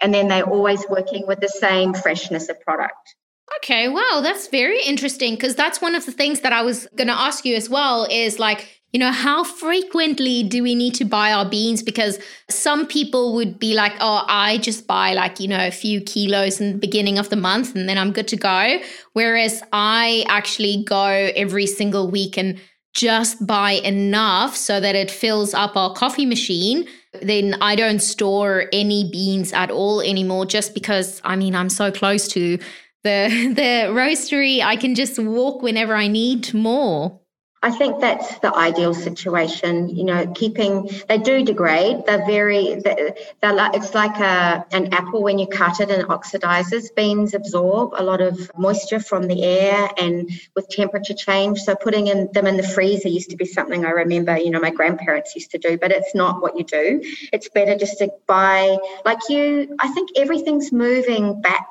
[0.05, 3.15] and then they're always working with the same freshness of product.
[3.57, 7.07] Okay, wow, that's very interesting because that's one of the things that I was going
[7.07, 11.05] to ask you as well is like, you know, how frequently do we need to
[11.05, 11.81] buy our beans?
[11.81, 12.19] Because
[12.51, 16.61] some people would be like, oh, I just buy like, you know, a few kilos
[16.61, 18.77] in the beginning of the month and then I'm good to go.
[19.13, 22.59] Whereas I actually go every single week and
[22.95, 26.87] just buy enough so that it fills up our coffee machine
[27.21, 31.91] then I don't store any beans at all anymore just because I mean I'm so
[31.91, 32.57] close to
[33.03, 37.21] the the roastery I can just walk whenever I need more.
[37.65, 39.89] I think that's the ideal situation.
[39.89, 42.05] You know, keeping they do degrade.
[42.05, 42.75] They're very.
[42.75, 46.93] They're, they're like, it's like a an apple when you cut it and it oxidizes.
[46.95, 51.59] Beans absorb a lot of moisture from the air and with temperature change.
[51.61, 54.37] So putting in them in the freezer used to be something I remember.
[54.37, 57.01] You know, my grandparents used to do, but it's not what you do.
[57.33, 59.75] It's better just to buy like you.
[59.79, 61.67] I think everything's moving back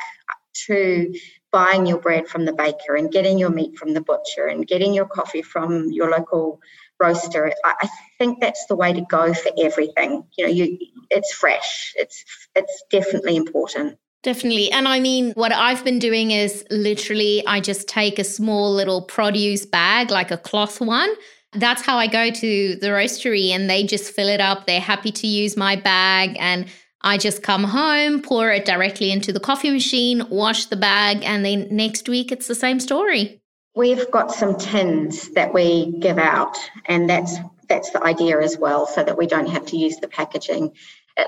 [0.67, 1.15] to
[1.55, 4.93] buying your bread from the baker and getting your meat from the butcher and getting
[4.93, 6.61] your coffee from your local
[6.99, 7.53] roaster.
[7.65, 7.89] I, I
[8.19, 10.25] think that's the way to go for everything.
[10.37, 10.77] You know, you
[11.11, 11.95] it's fresh.
[11.95, 12.25] It's
[12.57, 13.97] it's definitely important.
[14.25, 14.73] Definitely.
[14.73, 19.03] And I mean, what I've been doing is literally I just take a small little
[19.03, 21.11] produce bag, like a cloth one.
[21.53, 24.67] That's how I go to the roastery and they just fill it up.
[24.67, 26.67] They're happy to use my bag and
[27.05, 31.45] I just come home, pour it directly into the coffee machine, wash the bag, and
[31.45, 33.43] then next week it's the same story.
[33.77, 37.37] We've got some tins that we give out, and that's
[37.69, 40.73] that's the idea as well, so that we don't have to use the packaging.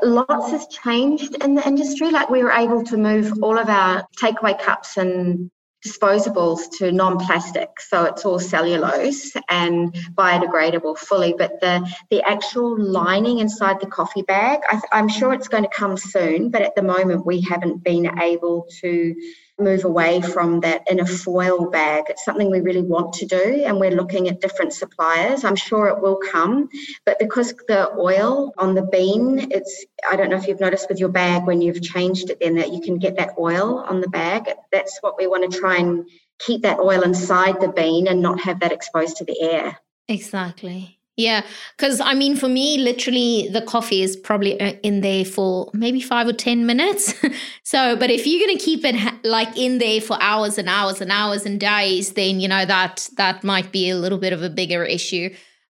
[0.03, 2.11] Lots has changed in the industry.
[2.11, 5.51] Like we were able to move all of our takeaway cups and
[5.87, 13.39] disposables to non-plastic so it's all cellulose and biodegradable fully but the the actual lining
[13.39, 16.83] inside the coffee bag I, i'm sure it's going to come soon but at the
[16.83, 19.15] moment we haven't been able to
[19.59, 22.05] move away from that in a foil bag.
[22.09, 25.45] It's something we really want to do, and we're looking at different suppliers.
[25.45, 26.69] I'm sure it will come,
[27.05, 30.99] but because the oil on the bean, it's I don't know if you've noticed with
[30.99, 34.09] your bag when you've changed it, then that you can get that oil on the
[34.09, 34.51] bag.
[34.73, 38.41] That's what we want to try and keep that oil inside the bean and not
[38.41, 39.79] have that exposed to the air.
[40.09, 40.96] Exactly.
[41.17, 41.47] Yeah,
[41.77, 46.01] because I mean, for me, literally, the coffee is probably uh, in there for maybe
[46.01, 47.15] five or 10 minutes.
[47.63, 51.01] so, but if you're going to keep it like in there for hours and hours
[51.01, 54.43] and hours and days, then, you know, that that might be a little bit of
[54.43, 55.35] a bigger issue.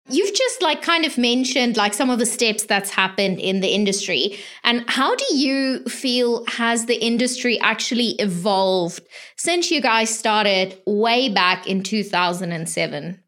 [0.09, 3.69] You've just like kind of mentioned like some of the steps that's happened in the
[3.69, 4.37] industry.
[4.63, 9.01] And how do you feel has the industry actually evolved
[9.37, 13.20] since you guys started way back in 2007?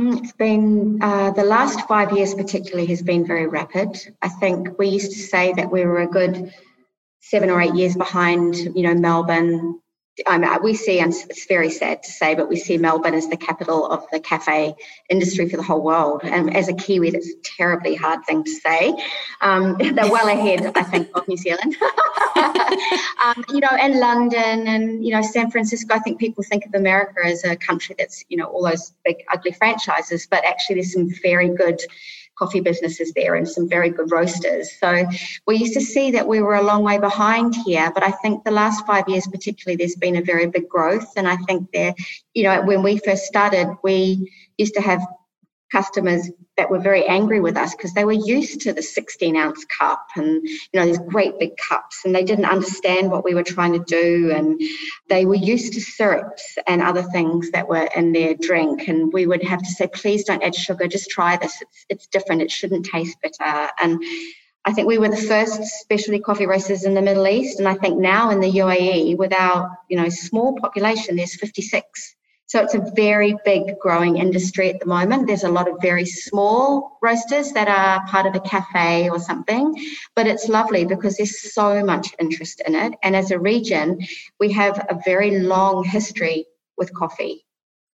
[0.00, 3.98] It's been uh, the last five years, particularly, has been very rapid.
[4.22, 6.54] I think we used to say that we were a good
[7.20, 9.80] seven or eight years behind, you know, Melbourne,
[10.26, 13.36] um, we see, and it's very sad to say, but we see Melbourne as the
[13.36, 14.74] capital of the cafe
[15.08, 16.22] industry for the whole world.
[16.24, 18.94] And as a Kiwi, that's a terribly hard thing to say.
[19.40, 21.76] Um, they're well ahead, I think, of New Zealand.
[22.36, 26.74] um, you know, and London and, you know, San Francisco, I think people think of
[26.74, 30.92] America as a country that's, you know, all those big, ugly franchises, but actually there's
[30.92, 31.80] some very good
[32.38, 34.70] coffee businesses there and some very good roasters.
[34.78, 35.06] So
[35.46, 38.44] we used to see that we were a long way behind here, but I think
[38.44, 41.12] the last five years, particularly, there's been a very big growth.
[41.16, 41.94] And I think there,
[42.34, 45.00] you know, when we first started, we used to have
[45.70, 49.64] customers that were very angry with us because they were used to the 16 ounce
[49.66, 53.42] cup and you know these great big cups and they didn't understand what we were
[53.42, 54.60] trying to do and
[55.08, 59.26] they were used to syrups and other things that were in their drink and we
[59.26, 62.50] would have to say please don't add sugar just try this it's, it's different it
[62.50, 64.02] shouldn't taste bitter and
[64.64, 67.74] I think we were the first specialty coffee roasters in the Middle East, and I
[67.74, 72.16] think now in the UAE, with our you know small population, there's 56
[72.48, 75.26] so it's a very big growing industry at the moment.
[75.26, 79.74] There's a lot of very small roasters that are part of a cafe or something,
[80.16, 82.94] but it's lovely because there's so much interest in it.
[83.02, 84.00] And as a region,
[84.40, 86.46] we have a very long history
[86.78, 87.44] with coffee.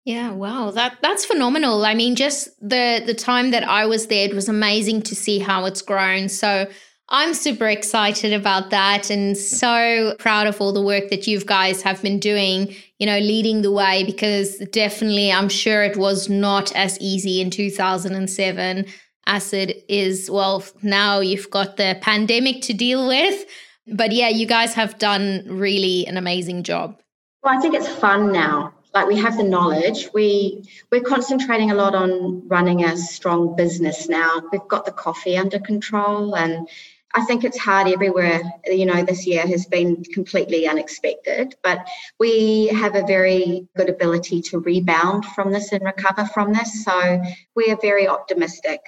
[0.05, 0.69] Yeah, wow.
[0.69, 1.83] That that's phenomenal.
[1.83, 5.39] I mean, just the the time that I was there, it was amazing to see
[5.39, 6.29] how it's grown.
[6.29, 6.67] So
[7.09, 11.81] I'm super excited about that and so proud of all the work that you guys
[11.81, 16.73] have been doing, you know, leading the way because definitely I'm sure it was not
[16.73, 18.85] as easy in 2007
[19.27, 20.31] as it is.
[20.31, 23.45] Well, now you've got the pandemic to deal with.
[23.87, 26.97] But yeah, you guys have done really an amazing job.
[27.43, 28.73] Well, I think it's fun now.
[28.93, 30.07] Like we have the knowledge.
[30.13, 34.43] We we're concentrating a lot on running a strong business now.
[34.53, 36.69] We've got the coffee under control and
[37.15, 38.41] I think it's hard everywhere.
[38.65, 41.87] You know, this year has been completely unexpected, but
[42.19, 46.83] we have a very good ability to rebound from this and recover from this.
[46.83, 47.21] So
[47.55, 48.81] we are very optimistic.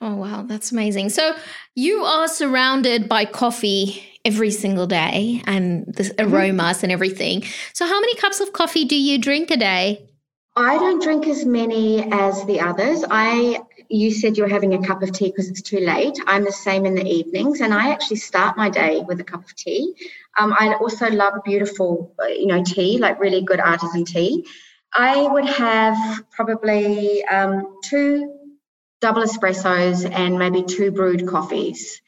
[0.00, 0.42] Oh, wow.
[0.42, 1.10] That's amazing.
[1.10, 1.34] So
[1.74, 6.34] you are surrounded by coffee every single day and the mm-hmm.
[6.34, 7.44] aromas and everything.
[7.72, 10.08] So, how many cups of coffee do you drink a day?
[10.56, 13.04] I don't drink as many as the others.
[13.10, 16.18] I you said you were having a cup of tea because it's too late.
[16.26, 19.44] I'm the same in the evenings, and I actually start my day with a cup
[19.44, 19.94] of tea.
[20.36, 24.46] Um, I also love beautiful, you know, tea, like really good artisan tea.
[24.94, 28.34] I would have probably um, two
[29.00, 32.00] double espressos and maybe two brewed coffees.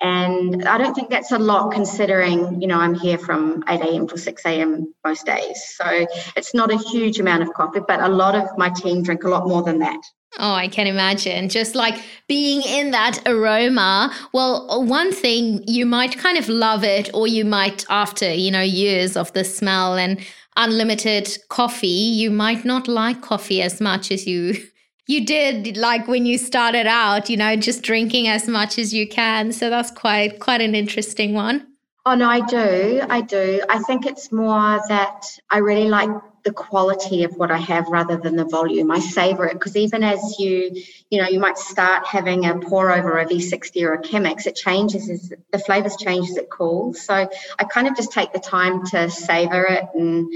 [0.00, 4.06] And I don't think that's a lot considering, you know, I'm here from 8 a.m.
[4.06, 4.94] till 6 a.m.
[5.04, 5.74] most days.
[5.74, 6.06] So
[6.36, 9.28] it's not a huge amount of coffee, but a lot of my team drink a
[9.28, 10.00] lot more than that.
[10.38, 11.48] Oh, I can imagine.
[11.48, 14.12] Just like being in that aroma.
[14.32, 18.60] Well, one thing you might kind of love it, or you might, after, you know,
[18.60, 20.20] years of the smell and
[20.56, 24.56] unlimited coffee, you might not like coffee as much as you.
[25.08, 29.06] You did like when you started out, you know, just drinking as much as you
[29.08, 29.52] can.
[29.52, 31.64] So that's quite quite an interesting one.
[32.04, 33.02] Oh no, I do.
[33.08, 33.62] I do.
[33.68, 36.10] I think it's more that I really like
[36.46, 38.92] the quality of what I have rather than the volume.
[38.92, 40.80] I savor it because even as you,
[41.10, 44.54] you know, you might start having a pour over a V60 or a Chemex, it
[44.54, 47.02] changes as the flavors change as it cools.
[47.02, 49.86] So I kind of just take the time to savor it.
[49.92, 50.32] And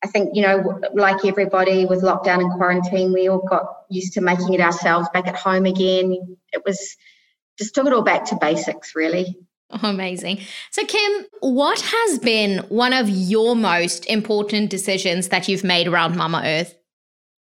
[0.00, 4.20] I think, you know, like everybody with lockdown and quarantine, we all got used to
[4.20, 6.36] making it ourselves back at home again.
[6.52, 6.96] It was
[7.58, 9.36] just took it all back to basics, really.
[9.82, 10.40] Amazing.
[10.70, 16.16] So, Kim, what has been one of your most important decisions that you've made around
[16.16, 16.74] Mama Earth?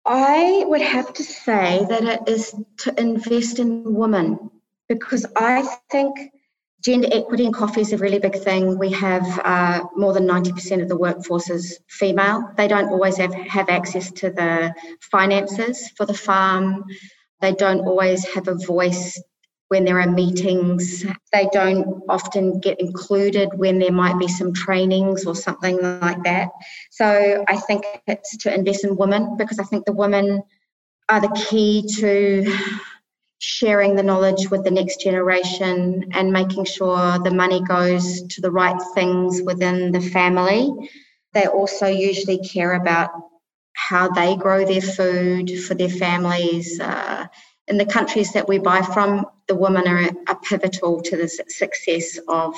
[0.05, 4.51] I would have to say that it is to invest in women
[4.87, 6.15] because I think
[6.81, 8.77] gender equity in coffee is a really big thing.
[8.77, 12.49] We have uh, more than 90% of the workforce is female.
[12.55, 16.85] They don't always have, have access to the finances for the farm.
[17.41, 19.21] They don't always have a voice
[19.69, 21.05] when there are meetings.
[21.33, 26.49] They don't often get included when there might be some trainings or something like that.
[26.91, 30.43] So I think it's to invest in women because I think the women
[31.09, 32.57] are the key to
[33.39, 38.51] sharing the knowledge with the next generation and making sure the money goes to the
[38.51, 40.71] right things within the family.
[41.33, 43.11] They also usually care about
[43.73, 46.79] how they grow their food for their families.
[46.79, 47.27] Uh,
[47.67, 52.19] in the countries that we buy from, the women are, are pivotal to the success
[52.27, 52.55] of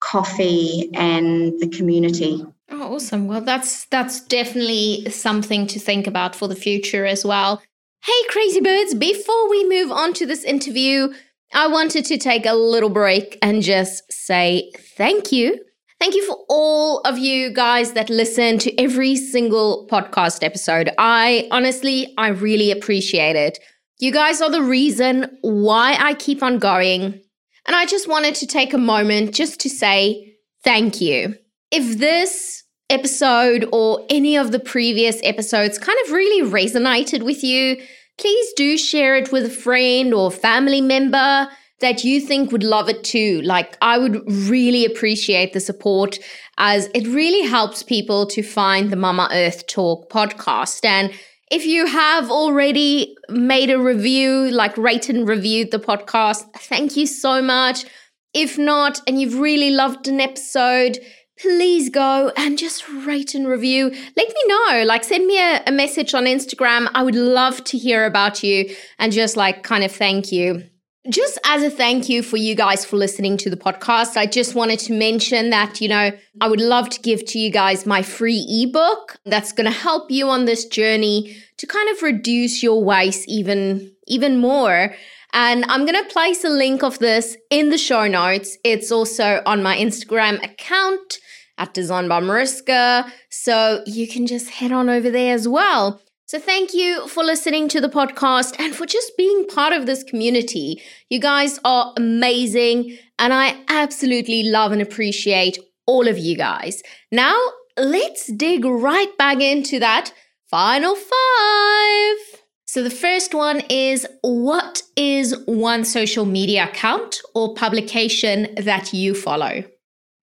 [0.00, 2.44] coffee and the community.
[2.70, 3.28] Oh, awesome.
[3.28, 7.62] Well, that's that's definitely something to think about for the future as well.
[8.02, 11.12] Hey, crazy birds, before we move on to this interview,
[11.54, 15.60] I wanted to take a little break and just say thank you.
[16.00, 20.90] Thank you for all of you guys that listen to every single podcast episode.
[20.98, 23.60] I honestly, I really appreciate it.
[23.98, 27.20] You guys are the reason why I keep on going.
[27.66, 30.34] And I just wanted to take a moment just to say
[30.64, 31.36] thank you.
[31.70, 37.80] If this episode or any of the previous episodes kind of really resonated with you,
[38.18, 41.48] please do share it with a friend or family member
[41.80, 43.42] that you think would love it too.
[43.42, 46.18] Like, I would really appreciate the support
[46.58, 50.84] as it really helps people to find the Mama Earth Talk podcast.
[50.84, 51.12] And
[51.52, 57.06] if you have already made a review, like rate and reviewed the podcast, thank you
[57.06, 57.84] so much.
[58.32, 60.98] If not, and you've really loved an episode,
[61.38, 63.90] please go and just rate and review.
[64.16, 64.84] Let me know.
[64.86, 66.90] Like, send me a, a, message on Instagram.
[66.94, 70.64] I would love to hear about you and just like kind of thank you.
[71.10, 74.54] Just as a thank you for you guys for listening to the podcast, I just
[74.54, 78.02] wanted to mention that, you know, I would love to give to you guys my
[78.02, 82.84] free ebook that's going to help you on this journey to kind of reduce your
[82.84, 84.94] waste even even more.
[85.32, 88.56] And I'm going to place a link of this in the show notes.
[88.62, 91.18] It's also on my Instagram account
[91.58, 93.10] at Design by Mariska.
[93.28, 96.00] So you can just head on over there as well.
[96.32, 100.02] So, thank you for listening to the podcast and for just being part of this
[100.02, 100.80] community.
[101.10, 106.82] You guys are amazing, and I absolutely love and appreciate all of you guys.
[107.10, 107.36] Now,
[107.76, 110.14] let's dig right back into that
[110.48, 112.40] final five.
[112.64, 119.14] So, the first one is what is one social media account or publication that you
[119.14, 119.64] follow?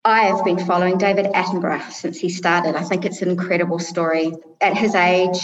[0.05, 2.75] I have been following David Attenborough since he started.
[2.75, 4.31] I think it's an incredible story.
[4.59, 5.37] At his age,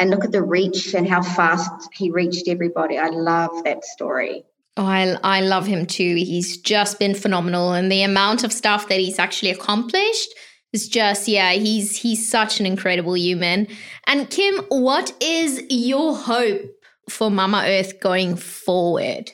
[0.00, 2.98] and look at the reach and how fast he reached everybody.
[2.98, 4.44] I love that story.
[4.76, 6.14] Oh, I, I love him too.
[6.16, 7.74] He's just been phenomenal.
[7.74, 10.34] And the amount of stuff that he's actually accomplished
[10.72, 13.68] is just, yeah, he's he's such an incredible human.
[14.06, 16.62] And Kim, what is your hope
[17.10, 19.30] for Mama Earth going forward?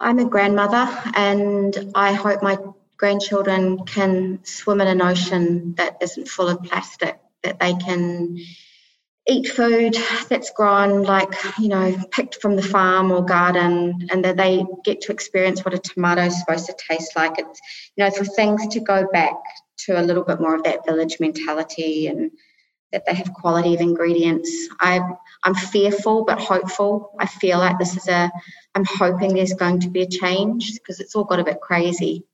[0.00, 2.56] I'm a grandmother and I hope my
[2.96, 8.38] grandchildren can swim in an ocean that isn't full of plastic, that they can
[9.28, 9.94] eat food
[10.28, 15.02] that's grown like you know picked from the farm or garden and that they get
[15.02, 17.38] to experience what a tomato is supposed to taste like.
[17.38, 17.60] It's
[17.96, 19.34] you know for things to go back
[19.84, 22.30] to a little bit more of that village mentality and
[22.90, 24.50] that they have quality of ingredients.
[24.80, 25.00] I
[25.44, 27.14] i'm fearful but hopeful.
[27.18, 28.30] I feel like this is a
[28.74, 32.24] i'm hoping there's going to be a change because it's all got a bit crazy.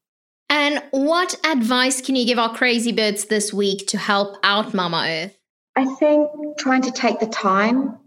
[0.48, 5.04] And what advice can you give our crazy birds this week to help out mama
[5.08, 5.36] earth
[5.76, 7.98] I think trying to take the time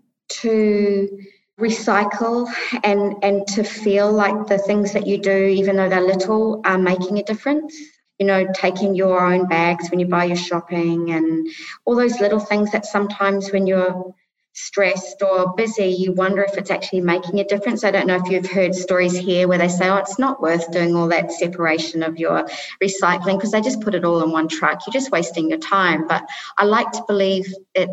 [0.41, 1.19] to
[1.59, 2.47] recycle
[2.83, 6.77] and and to feel like the things that you do even though they're little are
[6.77, 7.75] making a difference.
[8.19, 11.47] You know taking your own bags when you buy your shopping and
[11.85, 14.13] all those little things that sometimes when you're
[14.57, 17.83] stressed or busy, you wonder if it's actually making a difference.
[17.83, 20.71] I don't know if you've heard stories here where they say, oh, it's not worth
[20.71, 22.47] doing all that separation of your
[22.83, 24.81] recycling because they just put it all in one truck.
[24.85, 26.07] You're just wasting your time.
[26.07, 26.23] But
[26.57, 27.45] I like to believe
[27.75, 27.89] it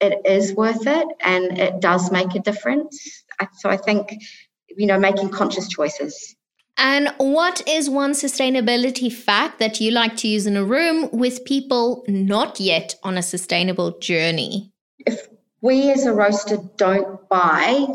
[0.00, 3.24] it is worth it and it does make a difference.
[3.58, 4.12] So I think,
[4.68, 6.34] you know, making conscious choices.
[6.78, 11.46] And what is one sustainability fact that you like to use in a room with
[11.46, 14.72] people not yet on a sustainable journey?
[14.98, 15.28] If
[15.60, 17.86] we as a roaster don't buy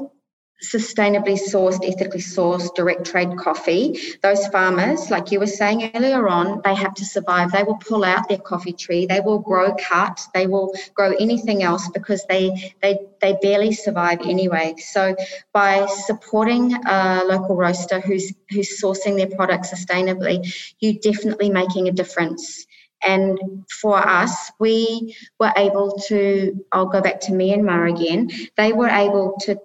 [0.63, 3.99] sustainably sourced, ethically sourced, direct trade coffee.
[4.21, 7.51] Those farmers, like you were saying earlier on, they have to survive.
[7.51, 9.07] They will pull out their coffee tree.
[9.07, 10.21] They will grow cut.
[10.33, 14.75] They will grow anything else because they they they barely survive anyway.
[14.77, 15.15] So
[15.51, 21.91] by supporting a local roaster who's who's sourcing their product sustainably, you're definitely making a
[21.91, 22.67] difference.
[23.05, 28.89] And for us, we were able to, I'll go back to Myanmar again, they were
[28.89, 29.59] able to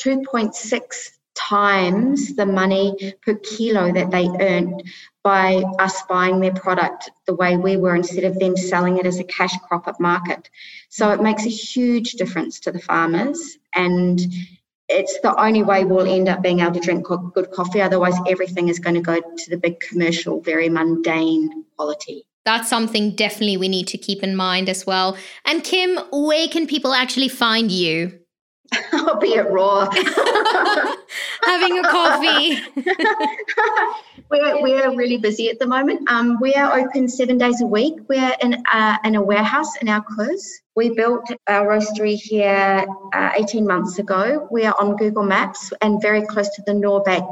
[0.00, 4.82] 2.6 times the money per kilo that they earned
[5.22, 9.18] by us buying their product the way we were instead of them selling it as
[9.18, 10.48] a cash crop at market.
[10.88, 14.20] So it makes a huge difference to the farmers and
[14.88, 17.80] it's the only way we'll end up being able to drink good coffee.
[17.80, 22.25] Otherwise, everything is going to go to the big commercial, very mundane quality.
[22.46, 25.18] That's something definitely we need to keep in mind as well.
[25.44, 28.20] And Kim, where can people actually find you?
[28.92, 29.90] I'll be at Raw.
[31.42, 32.60] Having a coffee.
[34.30, 36.08] we're, we're really busy at the moment.
[36.08, 37.94] Um, we are open seven days a week.
[38.08, 40.60] We're in, uh, in a warehouse in Al Quoz.
[40.76, 44.46] We built our roastery here uh, 18 months ago.
[44.52, 47.24] We are on Google Maps and very close to the Noor Bank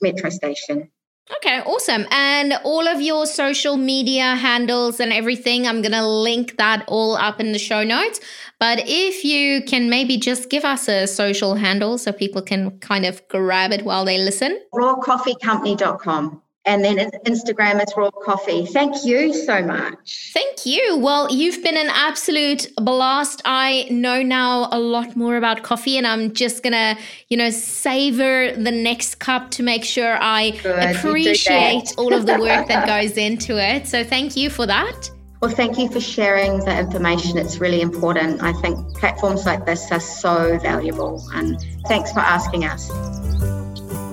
[0.00, 0.88] metro station.
[1.36, 2.06] Okay, awesome.
[2.10, 7.16] And all of your social media handles and everything, I'm going to link that all
[7.16, 8.20] up in the show notes.
[8.58, 13.04] But if you can maybe just give us a social handle so people can kind
[13.06, 14.60] of grab it while they listen.
[14.74, 18.66] Rawcoffeecompany.com and then Instagram is Raw Coffee.
[18.66, 20.30] Thank you so much.
[20.32, 20.96] Thank you.
[20.96, 23.42] Well, you've been an absolute blast.
[23.44, 26.96] I know now a lot more about coffee, and I'm just gonna,
[27.28, 32.38] you know, savor the next cup to make sure I Good, appreciate all of the
[32.38, 33.88] work that goes into it.
[33.88, 35.10] So, thank you for that.
[35.40, 37.36] Well, thank you for sharing the information.
[37.36, 38.44] It's really important.
[38.44, 42.88] I think platforms like this are so valuable, and thanks for asking us.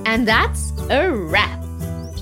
[0.04, 1.69] And that's a wrap.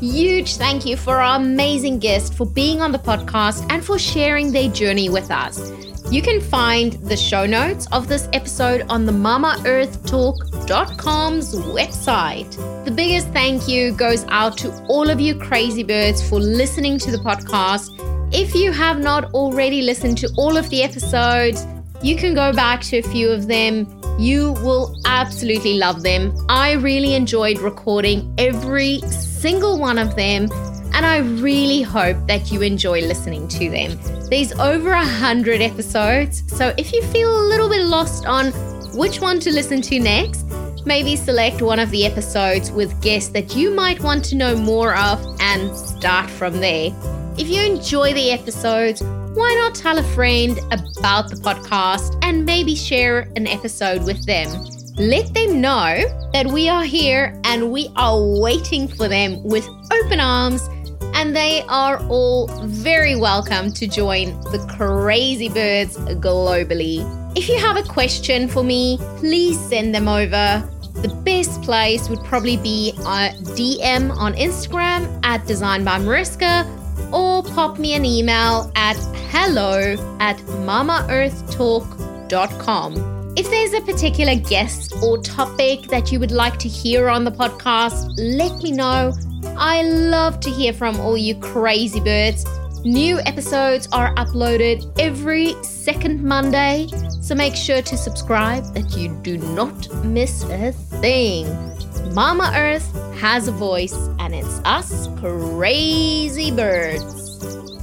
[0.00, 4.52] Huge thank you for our amazing guest for being on the podcast and for sharing
[4.52, 5.72] their journey with us.
[6.12, 12.84] You can find the show notes of this episode on the mamaearthtalk.com's website.
[12.84, 17.10] The biggest thank you goes out to all of you crazy birds for listening to
[17.10, 17.90] the podcast.
[18.32, 21.66] If you have not already listened to all of the episodes,
[22.02, 23.86] you can go back to a few of them.
[24.18, 26.34] You will absolutely love them.
[26.48, 30.48] I really enjoyed recording every single one of them,
[30.94, 33.98] and I really hope that you enjoy listening to them.
[34.28, 38.52] There's over a hundred episodes, so if you feel a little bit lost on
[38.96, 40.44] which one to listen to next,
[40.84, 44.96] maybe select one of the episodes with guests that you might want to know more
[44.96, 46.90] of and start from there.
[47.36, 49.02] If you enjoy the episodes,
[49.38, 54.48] why not tell a friend about the podcast and maybe share an episode with them?
[54.96, 60.18] Let them know that we are here and we are waiting for them with open
[60.18, 60.68] arms,
[61.14, 66.98] and they are all very welcome to join the crazy birds globally.
[67.36, 70.68] If you have a question for me, please send them over.
[70.94, 76.66] The best place would probably be uh, a DM on Instagram at Design by Mariska
[77.12, 78.96] or pop me an email at
[79.30, 83.34] hello at mamaearthtalk.com.
[83.36, 87.30] If there's a particular guest or topic that you would like to hear on the
[87.30, 89.12] podcast, let me know.
[89.56, 92.44] I love to hear from all you crazy birds.
[92.88, 96.88] New episodes are uploaded every second Monday,
[97.20, 101.44] so make sure to subscribe that you do not miss a thing.
[102.14, 107.77] Mama Earth has a voice, and it's us crazy birds.